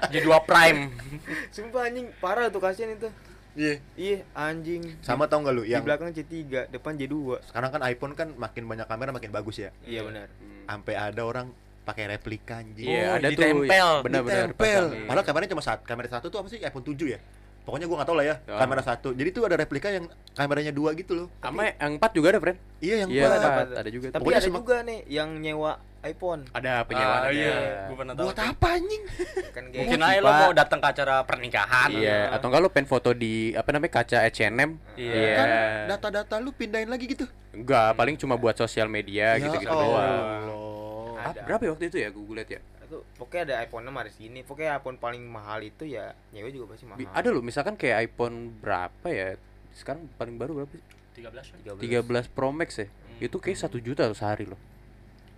[0.10, 0.92] Jadi dua prime.
[1.56, 3.08] sumpah anjing parah tuh kasihan itu
[3.56, 3.80] Iya.
[3.96, 8.12] iya anjing Sama tau nggak lu di yang belakang C3 depan J2 sekarang kan iPhone
[8.12, 9.72] kan makin banyak kamera makin bagus ya.
[9.82, 10.68] iya benar Hmm.
[10.68, 11.48] Sampai ada orang
[11.82, 12.90] pakai replika anjing.
[12.90, 13.62] Iya, Oh, ada ditempel.
[13.94, 14.04] tuh.
[14.04, 14.84] Benar-benar Ditempel.
[14.90, 15.06] pasang.
[15.06, 15.82] Padahal kameranya cuma satu.
[15.84, 16.58] Kamera satu tuh apa sih?
[16.60, 17.20] iPhone 7 ya?
[17.62, 18.36] Pokoknya gua nggak tahu lah ya.
[18.44, 18.58] Oh.
[18.58, 19.10] Kamera satu.
[19.12, 21.28] Jadi tuh ada replika yang kameranya dua gitu loh.
[21.40, 22.58] Sama yang 4 juga ada, friend.
[22.78, 23.30] Iya yang Iya, empat.
[23.32, 23.68] ada, Empat.
[23.78, 24.08] ada juga.
[24.10, 24.20] tapi.
[24.20, 25.72] Pokoknya ada juga nih yang nyewa
[26.06, 27.22] iPhone Ada penyewaan.
[27.26, 27.56] Ah, iya,
[27.90, 28.26] gua pernah tahu.
[28.30, 29.04] Buat apa anjing?
[29.50, 31.90] kan kayak Mungkin aja lo mau datang ke acara pernikahan.
[31.90, 34.70] Iya, atau enggak lo pengen foto di apa namanya kaca H&M?
[34.96, 35.34] Iya.
[35.34, 35.48] Kan
[35.90, 37.26] data-data lu pindahin lagi gitu.
[37.52, 39.98] Enggak, paling cuma buat sosial media gitu-gitu Ya doang.
[39.98, 41.14] Allah.
[41.18, 41.42] Ah, Ada.
[41.42, 42.62] berapa ya waktu itu ya gue lihat ya?
[42.86, 46.78] itu pokoknya ada iPhone 6 hari sini pokoknya iPhone paling mahal itu ya nyewa juga
[46.78, 49.42] pasti mahal Ada loh, misalkan kayak iPhone berapa ya?
[49.74, 50.86] Sekarang paling baru berapa sih?
[51.18, 52.86] 13 13 Pro Max ya?
[53.18, 54.60] Itu kayak satu juta loh sehari loh.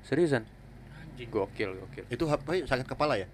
[0.03, 0.43] Seriusan?
[1.17, 1.33] Anjing.
[1.33, 2.05] Gokil, gokil.
[2.13, 3.25] Itu HP sakit kepala ya?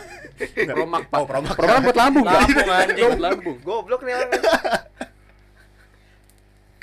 [0.76, 1.16] Promak, Pak.
[1.16, 1.56] Oh, Promak.
[1.56, 2.28] Promak buat lambung.
[2.28, 3.08] Lambung, anjing.
[3.08, 3.56] Buat lambung.
[3.64, 4.30] goblok nih orang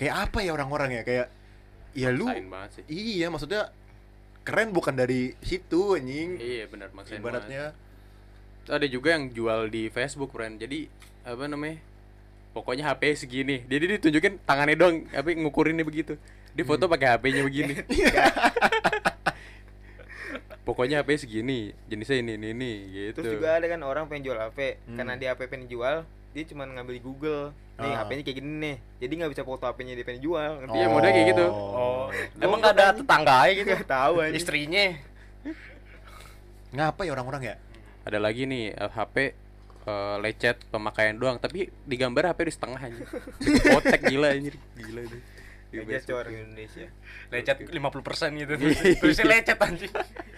[0.01, 1.01] Kayak apa ya orang-orang ya?
[1.05, 1.27] Kayak
[1.93, 2.83] ya lu Maksain banget sih.
[2.89, 3.69] Iya, maksudnya
[4.41, 6.41] keren bukan dari situ anjing.
[6.41, 7.21] Iya, benar banget.
[7.21, 7.77] Ibaratnya
[8.65, 10.85] ada juga yang jual di Facebook friend jadi
[11.25, 11.81] apa namanya
[12.53, 16.13] pokoknya HP segini dia dia ditunjukin tangannya doang tapi ngukurinnya begitu
[16.53, 16.93] dia foto Hmm.
[16.93, 17.73] pakai HP-nya begini
[20.61, 24.37] pokoknya HP segini jenisnya ini ini ini gitu terus juga ada kan orang pengen jual
[24.39, 24.95] HP Hmm.
[24.95, 27.43] karena dia HP pengen jual dia cuma ngambil di Google
[27.75, 28.05] nih Ah.
[28.05, 31.09] HP-nya kayak gini nih jadi nggak bisa foto HP-nya dia pengen jual ngerti Iya, model
[31.09, 31.45] kayak gitu.
[31.49, 32.05] Oh,
[32.37, 33.67] emang gak ada tetangga aja gitu.
[33.67, 34.85] nggak tahu aja Istrinya.
[36.71, 37.55] ngapa ya orang-orang ya?
[38.01, 39.15] ada lagi nih eh, HP
[39.83, 43.03] eh, lecet pemakaian doang tapi digambar HP di setengah aja
[43.73, 45.17] potek gila anjir gila itu
[45.71, 46.19] Aja Facebook.
[46.19, 46.87] orang Indonesia
[47.31, 48.53] Lecet 50% gitu.
[48.59, 48.99] Iya.
[48.99, 49.91] Terusnya lecet anjing.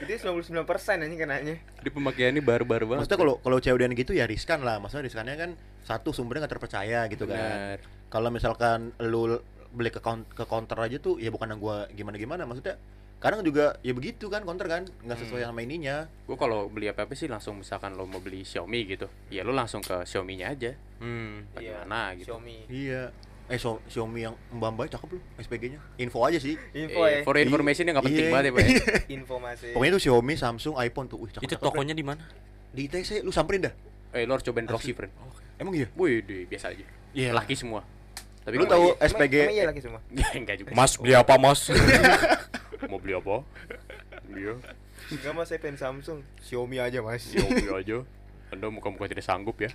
[0.03, 4.29] itu 99 persen aja kenanya di pemakaiannya baru-baru banget Maksudnya kalau kalau COD-an gitu ya
[4.29, 4.77] riskan lah.
[4.77, 5.49] Maksudnya riskannya kan
[5.81, 7.39] satu sumbernya nggak terpercaya gitu kan.
[7.39, 7.79] Benar.
[8.07, 9.41] Kalau misalkan lu
[9.73, 12.77] beli ke ke counter aja tuh ya bukan yang gua gimana-gimana maksudnya
[13.17, 17.07] kadang juga ya begitu kan counter kan nggak sesuai sama ininya gue kalau beli apa
[17.07, 20.75] apa sih langsung misalkan lo mau beli Xiaomi gitu ya lo langsung ke Xiaomi-nya aja
[20.99, 21.47] Hmm.
[21.51, 23.09] bagaimana gitu Xiaomi iya
[23.45, 26.55] eh Xio- Xiaomi yang Mbak Mbak cakep lu SPG-nya info aja sih.
[26.71, 27.19] Info Eh, ya?
[27.21, 28.31] for information yang nggak penting Iya.
[28.31, 28.71] banget ya pak ya.
[29.19, 31.17] info masih pokoknya itu Xiaomi Samsung iPhone tuh.
[31.17, 32.23] Wih, cakep, Itu cakep, tokonya di mana?
[32.69, 33.73] Di ITC lu samperin dah.
[34.11, 35.11] Eh lo harus cobain Roxy friend.
[35.55, 35.91] Emang iya?
[35.93, 36.85] Wih deh, biasa aja.
[37.11, 37.29] Iya.
[37.31, 37.83] laki semua.
[38.43, 39.99] Tapi Lu tahu Emang- SPG emang iya lagi semua?
[40.35, 40.69] Enggak juga.
[40.71, 41.59] Mas beli apa, Mas?
[42.91, 43.43] mau beli apa?
[44.25, 44.55] Dia
[45.09, 46.19] Enggak mas saya pengen Samsung.
[46.41, 47.23] Xiaomi aja mas.
[47.25, 48.03] Xiaomi aja.
[48.49, 49.67] Anda muka-muka tidak sanggup ya.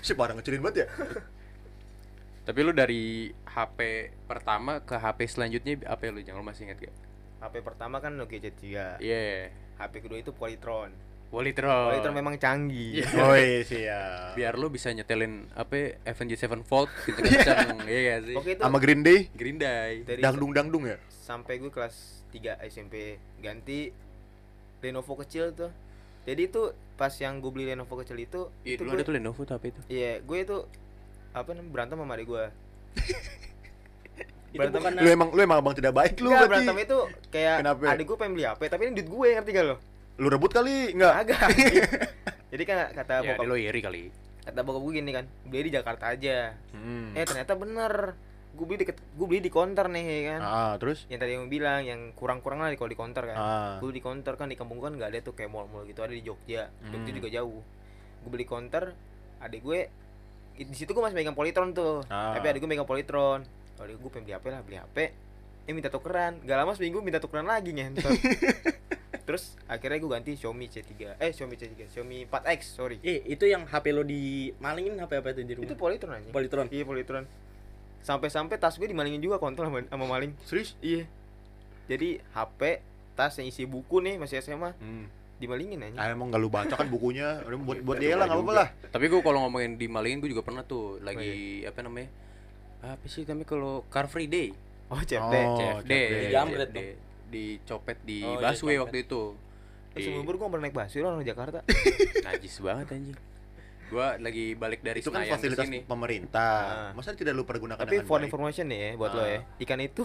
[0.00, 0.88] Si parah ngecilin banget ya
[2.42, 6.78] tapi lu dari HP pertama ke HP selanjutnya apa ya lu jangan lu masih ingat
[6.90, 6.94] gak?
[7.42, 8.62] HP pertama kan Nokia C3
[8.98, 9.50] iya.
[9.78, 10.90] HP kedua itu Polytron.
[11.30, 11.90] Polytron.
[11.90, 13.02] Polytron memang canggih.
[13.18, 14.34] Oh iya siap.
[14.34, 18.18] biar lu bisa nyetelin apa Avenged Sevenfold kenceng-kenceng iya.
[18.18, 18.36] Gak sih?
[18.38, 20.02] Oke itu Sama Green Day, Green Day.
[20.18, 20.98] Dangdung dangdung ya.
[21.22, 23.94] sampai gue kelas 3 SMP ganti
[24.82, 25.70] Lenovo kecil tuh.
[26.26, 29.14] Jadi itu pas yang gue beli Lenovo kecil itu Iya itu dulu gue, ada tuh
[29.14, 29.80] Lenovo tuh apa itu.
[29.86, 30.56] Iya, gue itu
[31.32, 32.44] apa namanya berantem sama adik gue.
[34.52, 36.66] Itu Berantem- bukan Lu emang lu emang abang tidak baik lu Enggak, berarti.
[36.68, 36.98] berantem itu
[37.32, 37.82] kayak Kenapa?
[37.88, 39.76] adik gue pengen beli HP, tapi ini duit gue ngerti gak lo?
[40.20, 41.14] Lu rebut kali enggak?
[41.18, 41.40] Agak.
[42.52, 44.02] Jadi kan kata ya bokap lo iri kali
[44.42, 46.52] kata bokap gue gini kan, beli di Jakarta aja.
[46.68, 47.14] Hmm.
[47.14, 48.12] Eh ternyata bener.
[48.52, 50.40] Gue beli di gue beli di counter nih ya kan.
[50.42, 51.08] Ah, terus?
[51.08, 53.36] Yang tadi yang bilang yang kurang-kurang lah kalau di counter kan.
[53.38, 53.72] Ah.
[53.80, 56.04] Gue beli di counter kan di kampung gue kan nggak ada tuh kayak mall-mall gitu,
[56.04, 56.68] ada di Jogja.
[56.84, 57.16] Jogja Hmm.
[57.16, 57.62] juga jauh.
[58.20, 58.92] Gue beli counter,
[59.40, 59.88] adik gue
[60.54, 62.04] di situ gue masih megang Polytron tuh.
[62.06, 62.36] Ah.
[62.36, 63.40] Tapi adik gue megang Polytron.
[63.76, 64.96] Adik gue pengen beli HP lah, beli HP.
[65.62, 68.10] Eh minta tukeran, gak lama seminggu minta tukeran lagi ngentot.
[69.26, 73.70] Terus akhirnya gue ganti Xiaomi C3 Eh Xiaomi C3 Xiaomi 4X sorry Eh, itu yang
[73.70, 75.70] HP lo dimalingin HP apa itu di rumah?
[75.70, 76.66] Itu Polytron aja Polytron.
[76.66, 77.24] Iya Polytron
[78.02, 80.74] Sampai-sampai tas gue dimalingin juga kontol sama, sama maling Serius?
[80.82, 81.06] Iya
[81.86, 82.82] Jadi HP
[83.14, 85.06] Tas yang isi buku nih masih SMA Hmm.
[85.42, 88.24] Dimalingin aja Ah, emang gak lu baca kan bukunya buat buat Iya, dia lah juga.
[88.24, 88.68] enggak apa-apa lah.
[88.88, 92.08] tapi gue kalau ngomongin di malingin gue juga pernah tuh lagi apa namanya
[92.80, 94.54] apa sih namanya kalau Car Free Day
[94.86, 95.92] Oh CFD Oh, CFD CFD.
[96.22, 96.78] Dijamret CFD.
[97.28, 98.82] dicopet di Oh, iya, busway copet.
[98.82, 99.22] waktu itu
[99.92, 101.58] Terus di umur gue pernah naik busway orang Jakarta
[102.26, 103.18] najis banget anjing
[103.88, 106.56] gua lagi balik dari Itu kan Senayan fasilitas pemerintah.
[106.64, 106.90] Ah.
[106.92, 108.26] Masa tidak lu pergunakan Tapi for baik?
[108.26, 109.28] information nih ya buat lo Ah.
[109.28, 110.00] ya Ikan itu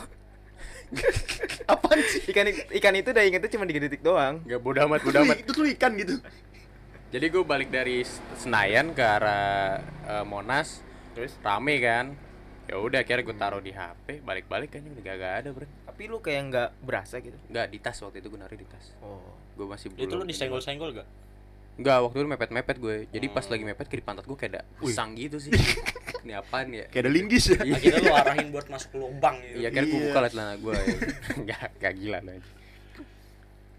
[1.72, 2.22] Apaan sih?
[2.32, 2.48] Ikan
[2.80, 4.40] ikan itu udah ingetnya cuma 3 detik doang.
[4.48, 5.38] Gak bodo amat bodo amat.
[5.44, 6.20] Itu tuh ikan gitu.
[7.08, 8.04] jadi gue balik dari
[8.36, 10.84] Senayan ke arah eh, Monas
[11.16, 11.36] Terus?
[11.40, 12.16] rame kan?
[12.68, 15.68] Ya udah akhirnya gue taruh di HP balik-balik kan udah gak ada bro.
[15.88, 17.40] Tapi lu kayak nggak berasa gitu?
[17.48, 18.92] Nggak di tas waktu itu gue naruh di tas.
[19.00, 19.24] Oh.
[19.56, 21.08] Gue masih Itu lo belum disenggol-senggol gak?
[21.78, 23.52] Nggak, waktu itu mepet-mepet gue jadi pas Hmm.
[23.54, 24.90] lagi mepet kiri pantat gue kayak ada Wih.
[24.90, 25.54] usang gitu sih
[26.26, 27.62] ini apaan ya Kayak ada linggis ya.
[27.62, 29.58] Akhirnya lo arahin buat masuk lubang gitu.
[29.58, 29.94] Iya, gue Iya.
[30.04, 30.86] buka lah celana gue ya.
[31.44, 32.34] Nggak, nggak gila lah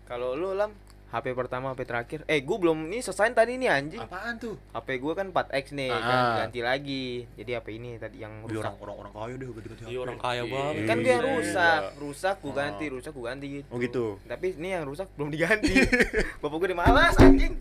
[0.04, 0.72] Kalau lu lam
[1.08, 4.61] HP pertama HP terakhir Eh gue belum ini selesai tadi nih anjing Apaan tuh?
[4.70, 6.00] HP gue kan 4X nih Ah.
[6.00, 9.82] kan ganti lagi Jadi HP ini tadi yang rusak orang orang orang kaya deh ganti-ganti
[9.82, 10.04] Iya HP.
[10.04, 10.52] orang kaya Iya.
[10.52, 10.74] banget.
[10.84, 11.32] Kan gue yang Iya.
[11.34, 14.04] rusak Rusak gue ganti Rusak gue ganti gitu Oh gitu.
[14.22, 15.72] Tapi ini yang rusak belum diganti
[16.40, 17.56] Bapak gue udah malas anjing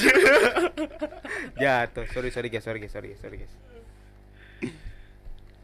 [1.60, 3.54] Jatuh Sorry sorry guys Sorry guys Sorry guys Sorry guys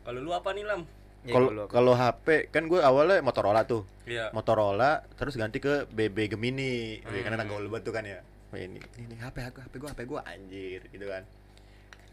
[0.06, 0.86] Kalau lu apa nih, Lam?
[1.26, 1.34] Ya,
[1.66, 3.82] Kalau HP kan gue awalnya Motorola tuh.
[4.06, 4.30] Iya.
[4.30, 7.02] Motorola terus ganti ke BB Gemini.
[7.02, 7.50] Karena Hmm.
[7.50, 8.22] gaul banget tuh kan ya.
[8.54, 11.26] Ini ini, HP aku, HP gua, HP gua anjir gitu kan.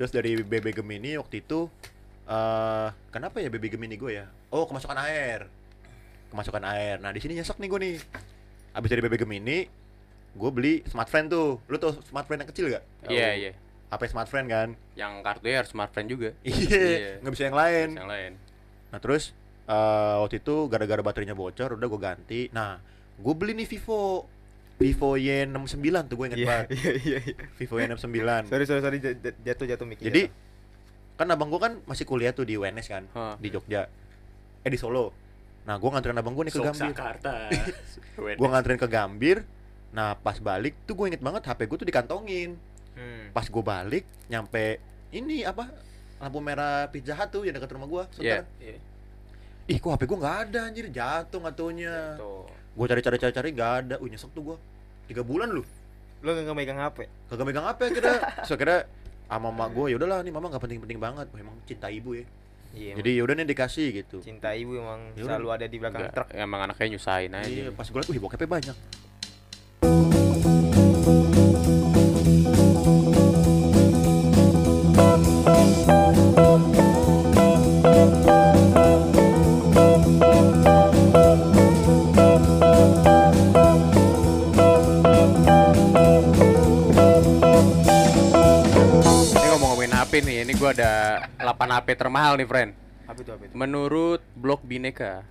[0.01, 1.69] Terus dari BB Gemini waktu itu
[2.25, 4.25] eh kenapa ya BB Gemini gue ya?
[4.49, 5.45] Oh, kemasukan air.
[6.33, 6.97] Kemasukan air.
[6.97, 7.95] Nah, di sini nyesek nih gue nih.
[8.73, 9.69] Abis dari BB Gemini,
[10.33, 11.61] gue beli smartphone tuh.
[11.65, 12.83] Lu tau smartphone yang kecil gak?
[13.05, 13.51] iya iya
[13.93, 14.69] HP smartphone kan?
[14.97, 17.89] yang kartunya harus smartphone juga Iya, nggak bisa yang lain.
[17.93, 18.31] yang lain
[18.89, 19.33] Nah terus
[19.65, 22.41] eh, waktu itu gara-gara baterainya bocor udah gue ganti.
[22.49, 22.81] Nah
[23.13, 24.25] gue beli nih Vivo
[24.73, 27.35] Vivo Y69 tuh gue inget Iya banget iya iya iya.
[27.53, 28.97] Vivo Y69 Sorry sorry sorry
[29.45, 30.25] jatuh jatuh mic Jadi
[31.13, 33.37] kan abang gue kan masih kuliah tuh di UNS kan Hah.
[33.37, 33.85] di Jogja
[34.59, 35.13] eh di Solo
[35.63, 37.33] Nah gue nganterin abang gue nih ke Gambir Soksakarta
[38.41, 39.37] Gue nganterin ke Gambir
[39.93, 42.57] Nah pas balik tuh gue inget banget HP gue tuh dikantongin
[42.93, 43.29] hmm.
[43.29, 45.69] Pas gue balik nyampe ini apa
[46.17, 48.41] lampu merah pizza Hut tuh yang dekat rumah gue Iya.
[48.57, 48.77] Iya.
[49.65, 52.43] Ih kok HP gue nggak ada anjir jatuh nggak taunya Tuh.
[52.73, 54.57] gue cari-cari cari-cari gak ada uh nyesek tuh gue
[55.05, 55.61] tiga bulan lu
[56.19, 57.05] Lo nggak megang HP?
[57.27, 58.87] kagak megang apa kira so kira
[59.25, 62.25] sama mama gue ya udahlah nih mama nggak penting-penting banget Wah, emang cinta ibu ya
[62.73, 62.97] Iya.
[62.97, 65.37] jadi yaudah nih dikasih gitu cinta ibu emang Yaudah.
[65.37, 66.27] selalu ada di belakang Enggak, truk.
[66.33, 68.75] emang anaknya nyusahin aja iya pas gue liat wih bokepnya banyak
[90.13, 92.77] HP nih, ini gua ada 8 HP termahal nih, friend.
[93.09, 93.53] Apa itu apa itu?
[93.57, 95.25] Menurut blog Bineka.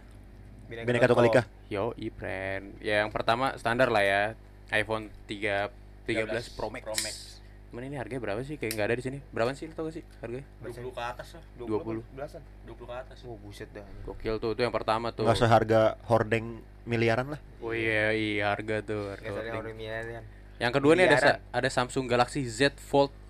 [0.66, 2.82] Bineka Tunggal Ika Yo, friend.
[2.82, 4.34] Ya, yang pertama standar lah ya.
[4.74, 5.70] iPhone 3
[6.02, 6.82] 13 Pro Max.
[6.82, 7.38] Pro Max.
[7.70, 8.58] Cuman ini harganya berapa sih?
[8.58, 9.18] Kayak nggak ada di sini.
[9.30, 9.70] Berapa sih?
[9.70, 10.46] Tau gak sih harganya?
[10.66, 11.44] 20 ke atas lah.
[11.62, 12.02] 20.
[12.18, 12.42] belasan.
[12.66, 13.18] 20 ke atas.
[13.22, 13.86] Oh buset dah.
[14.02, 15.22] Gokil tuh, itu yang pertama tuh.
[15.22, 19.14] nggak seharga hordeng miliaran lah Oh iya, iya harga tuh.
[19.14, 20.26] harga orang miliaran.
[20.58, 23.21] Yang kedua nih ada ada Samsung Galaxy Z Fold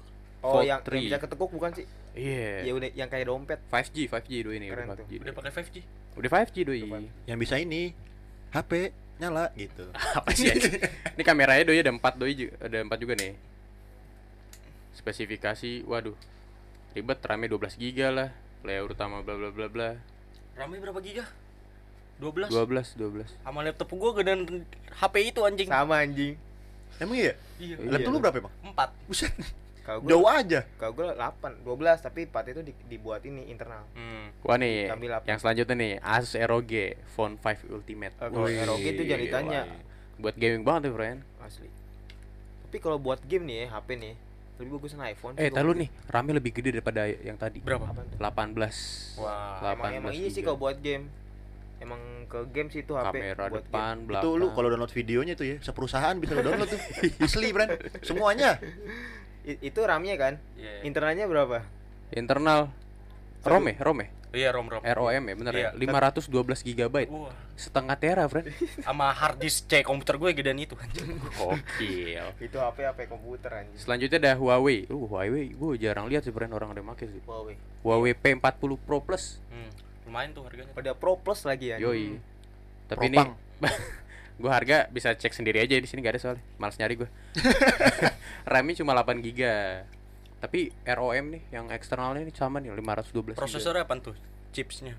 [0.42, 0.90] Oh Fold yang, 3.
[0.90, 1.86] yang bisa ketekuk bukan sih?
[2.12, 2.66] Iya.
[2.66, 3.58] Ya udah yang kayak dompet.
[3.68, 5.06] 5G, 5G doi ini Keren udah tuh.
[5.06, 5.14] 5G.
[5.22, 5.76] Udah pakai 5G.
[6.12, 6.80] Udah 5G doi.
[6.82, 7.02] Depan.
[7.24, 7.82] yang bisa ini
[8.50, 8.72] HP
[9.16, 9.86] nyala gitu
[10.18, 10.50] Apa sih?
[10.50, 13.32] Ini kameranya doi ada 4 doi juga, ada 4 juga nih.
[14.92, 16.18] Spesifikasi, waduh.
[16.92, 18.28] Ribet RAM-nya 12 GB lah.
[18.60, 19.88] Player utama bla bla bla bla.
[20.52, 21.24] Rame berapa giga?
[22.20, 23.26] 12 12 12.
[23.42, 24.46] sama laptop gua gedean
[24.94, 26.38] HP itu anjing Sama anjing.
[27.02, 27.88] emang iya iya Iya.
[27.88, 29.32] laptop lu berapa emang 4 buset
[29.82, 33.82] Kalau jauh gua aja kalau gua 8, 12 tapi 4 itu di- dibuat ini internal.
[33.92, 34.42] hmm.
[34.42, 34.86] Wah nih,
[35.26, 36.72] yang selanjutnya nih Asus ROG
[37.08, 38.14] Phone 5 Ultimate.
[38.14, 39.60] Eh, kalau ROG itu jangan ditanya.
[40.16, 41.18] Buat gaming banget tuh, friend.
[41.40, 41.66] Asli.
[42.62, 44.14] Tapi kalau buat game nih ya, HP nih,
[44.56, 45.34] lebih bagusan iPhone.
[45.34, 47.58] Eh, gua- nih, RAM-nya lebih gede daripada yang tadi.
[47.58, 48.18] berapa Apaan tuh?
[48.54, 49.18] 18.
[49.18, 51.10] Wah, Emang, emang 18 iya sih kalau buat game.
[51.82, 51.98] Emang
[52.30, 54.06] ke game sih itu HP kamera buat depan, game.
[54.06, 54.22] belakang.
[54.22, 56.78] itu lu kalau download videonya tuh ya seperusahaan bisa lu download tuh
[57.26, 58.62] asli friend semuanya
[59.44, 60.34] itu RAM-nya kan?
[60.54, 60.86] Iya.
[60.86, 61.62] Internalnya berapa?
[62.12, 62.68] internal
[63.40, 64.08] ROM ya, ROM ya?
[64.32, 65.68] iya rom rom ROM ya, bener Iya.
[65.76, 66.00] ya?
[66.00, 66.96] 512 GB.
[67.08, 68.48] Wah, Setengah tera, friend.
[68.86, 72.24] sama hard disk C komputer gue gedean itu Gokil.
[72.40, 73.76] Itu HP HP komputer anjing.
[73.76, 74.88] Selanjutnya ada Huawei.
[74.88, 77.20] Uh, Huawei gue jarang lihat sih brand orang ada make sih.
[77.24, 77.56] Huawei.
[77.84, 79.40] Huawei P40 Pro Plus.
[79.52, 79.70] hmm.
[80.08, 81.76] lumayan tuh harganya Pada Pro Plus lagi ya.
[81.80, 82.16] Yoi.
[82.88, 83.36] Tapi Propang.
[83.36, 83.68] ini
[84.42, 86.42] gue harga bisa cek sendiri aja di sini gak ada soalnya.
[86.58, 87.08] Males nyari gue.
[88.50, 89.40] RAM-nya cuma 8 GB.
[90.42, 93.26] Tapi ROM nih yang eksternalnya ini sama nih 512 GB.
[93.38, 94.18] prosesornya apa tuh
[94.50, 94.98] chipsnya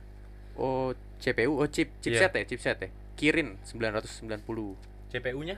[0.56, 2.90] Oh, CPU, oh chip, chipset ya, chipset ya.
[3.18, 4.46] Kirin 990.
[5.12, 5.58] CPU nya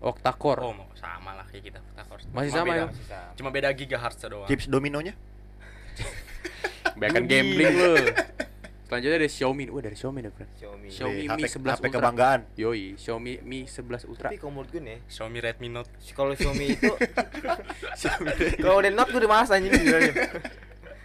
[0.00, 0.60] Octa-core.
[0.64, 2.18] oh sama lah kayak kita Takor.
[2.32, 2.86] Masih Cuma sama beda, ya?
[2.90, 3.32] Masih sama.
[3.38, 5.14] cuma beda gigahertz doang chips dominonya
[7.00, 7.94] Bahkan gambling lu.
[8.84, 9.64] Selanjutnya ada Xiaomi.
[9.66, 10.50] Wah, dari Xiaomi nih, friend.
[10.54, 10.86] Xiaomi.
[10.88, 11.88] Xiaomi Mi HP, 11 HP Ultra.
[11.90, 14.28] kebanggaan Yoi, Xiaomi Mi 11 Ultra.
[14.28, 16.92] Tapi kalau menurut gue nih, Xiaomi Redmi Note kalau Xiaomi itu
[18.62, 20.14] kalau udah Note gue udah malas anjing sebenarnya.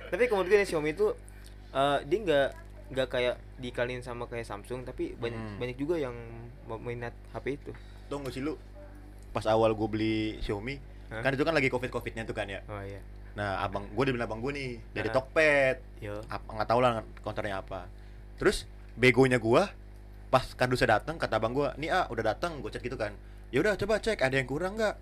[0.07, 1.07] tapi kalau menurut gue nih Xiaomi itu
[1.71, 2.47] eh, dia nggak
[2.89, 5.57] nggak kayak dikaliin sama kayak Samsung tapi banyak Hmm.
[5.57, 6.15] banyak juga yang
[6.79, 7.71] minat HP itu.
[8.05, 8.57] tau gak sih lu
[9.29, 11.21] pas awal gue beli Xiaomi Hah?
[11.21, 12.97] kan itu kan lagi covid covidnya tuh kan ya Oh iya.
[13.39, 15.15] Nah abang gue udah bilang abang gue nih dari Hah?
[15.15, 15.75] Tokped.
[16.27, 16.91] Apa nggak tahu lah
[17.23, 17.87] konternya apa.
[18.35, 18.67] Terus
[18.99, 19.71] begonya gua
[20.27, 23.15] pas kardusnya datang kata abang gua nih ah udah datang gue cek gitu kan.
[23.47, 24.95] Ya udah coba cek ada yang kurang nggak?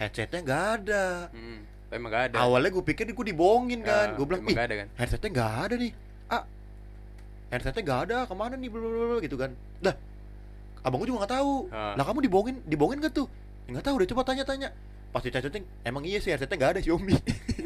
[0.00, 1.04] Headsetnya nggak ada.
[1.28, 2.36] Hmm, emang gak ada.
[2.40, 4.12] awalnya gue pikir gue dibohongin kan.
[4.12, 4.88] Ah, gue bilang ih ada kan.
[4.96, 5.92] headsetnya nggak ada nih.
[6.32, 6.42] Ah
[7.52, 8.68] headsetnya nggak ada ke mana nih?
[8.72, 9.52] Blablabla gitu kan.
[9.84, 9.94] Dah
[10.82, 11.52] abang gue juga nggak tahu.
[11.68, 11.94] Ah.
[11.94, 13.28] lah kamu dibohongin dibohongin gak tuh?
[13.68, 14.68] "Ya, nggak tahu udah coba tanya-tanya
[15.12, 17.12] pas dicacetin emang iya sih headsetnya nggak ada Xiaomi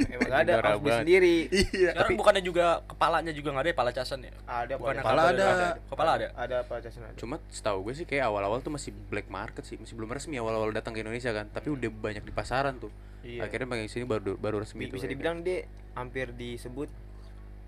[0.08, 1.36] Emang gak ada harus beli sendiri.
[1.48, 4.94] iya sekarang bukannya juga kepalanya juga nggak ada ya, pala casan ya Ada Bukan.
[4.96, 5.46] Kepala ada.
[5.80, 7.14] kepala ada Ada apa casan ada.
[7.14, 10.68] Cuma setahu gue sih kayak awal-awal tuh masih black market sih, masih belum resmi awal-awal
[10.70, 11.46] datang ke Indonesia kan.
[11.46, 12.90] Tapi udah banyak di pasaran tuh.
[13.22, 13.46] Iya.
[13.46, 14.92] Akhirnya bang sini baru baru resmi Bi- tuh.
[14.92, 15.14] bisa kayaknya.
[15.14, 15.58] dibilang dia
[15.94, 16.90] hampir disebut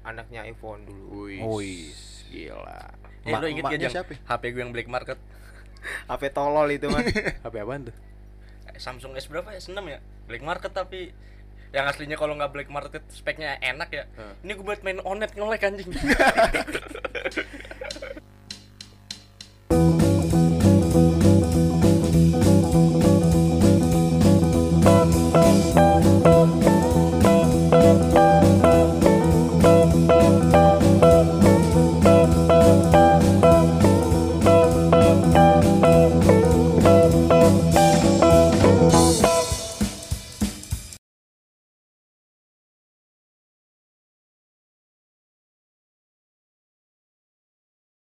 [0.02, 1.04] anaknya iPhone dulu.
[1.22, 1.94] Wih, Wih.
[2.28, 2.80] gila.
[3.20, 4.18] eh Ma- lo inget gak siapa ya?
[4.26, 5.18] HP gue yang black market
[6.06, 7.02] HP tolol itu mah.
[7.44, 7.94] HP apaan tuh?
[8.78, 9.60] Samsung S berapa ya?
[9.60, 9.98] S6 ya?
[10.26, 11.12] Black market tapi
[11.68, 14.04] yang aslinya kalau nggak black market speknya enak ya.
[14.08, 14.34] Heeh.
[14.46, 15.90] Ini gue buat main onet ngelek anjing.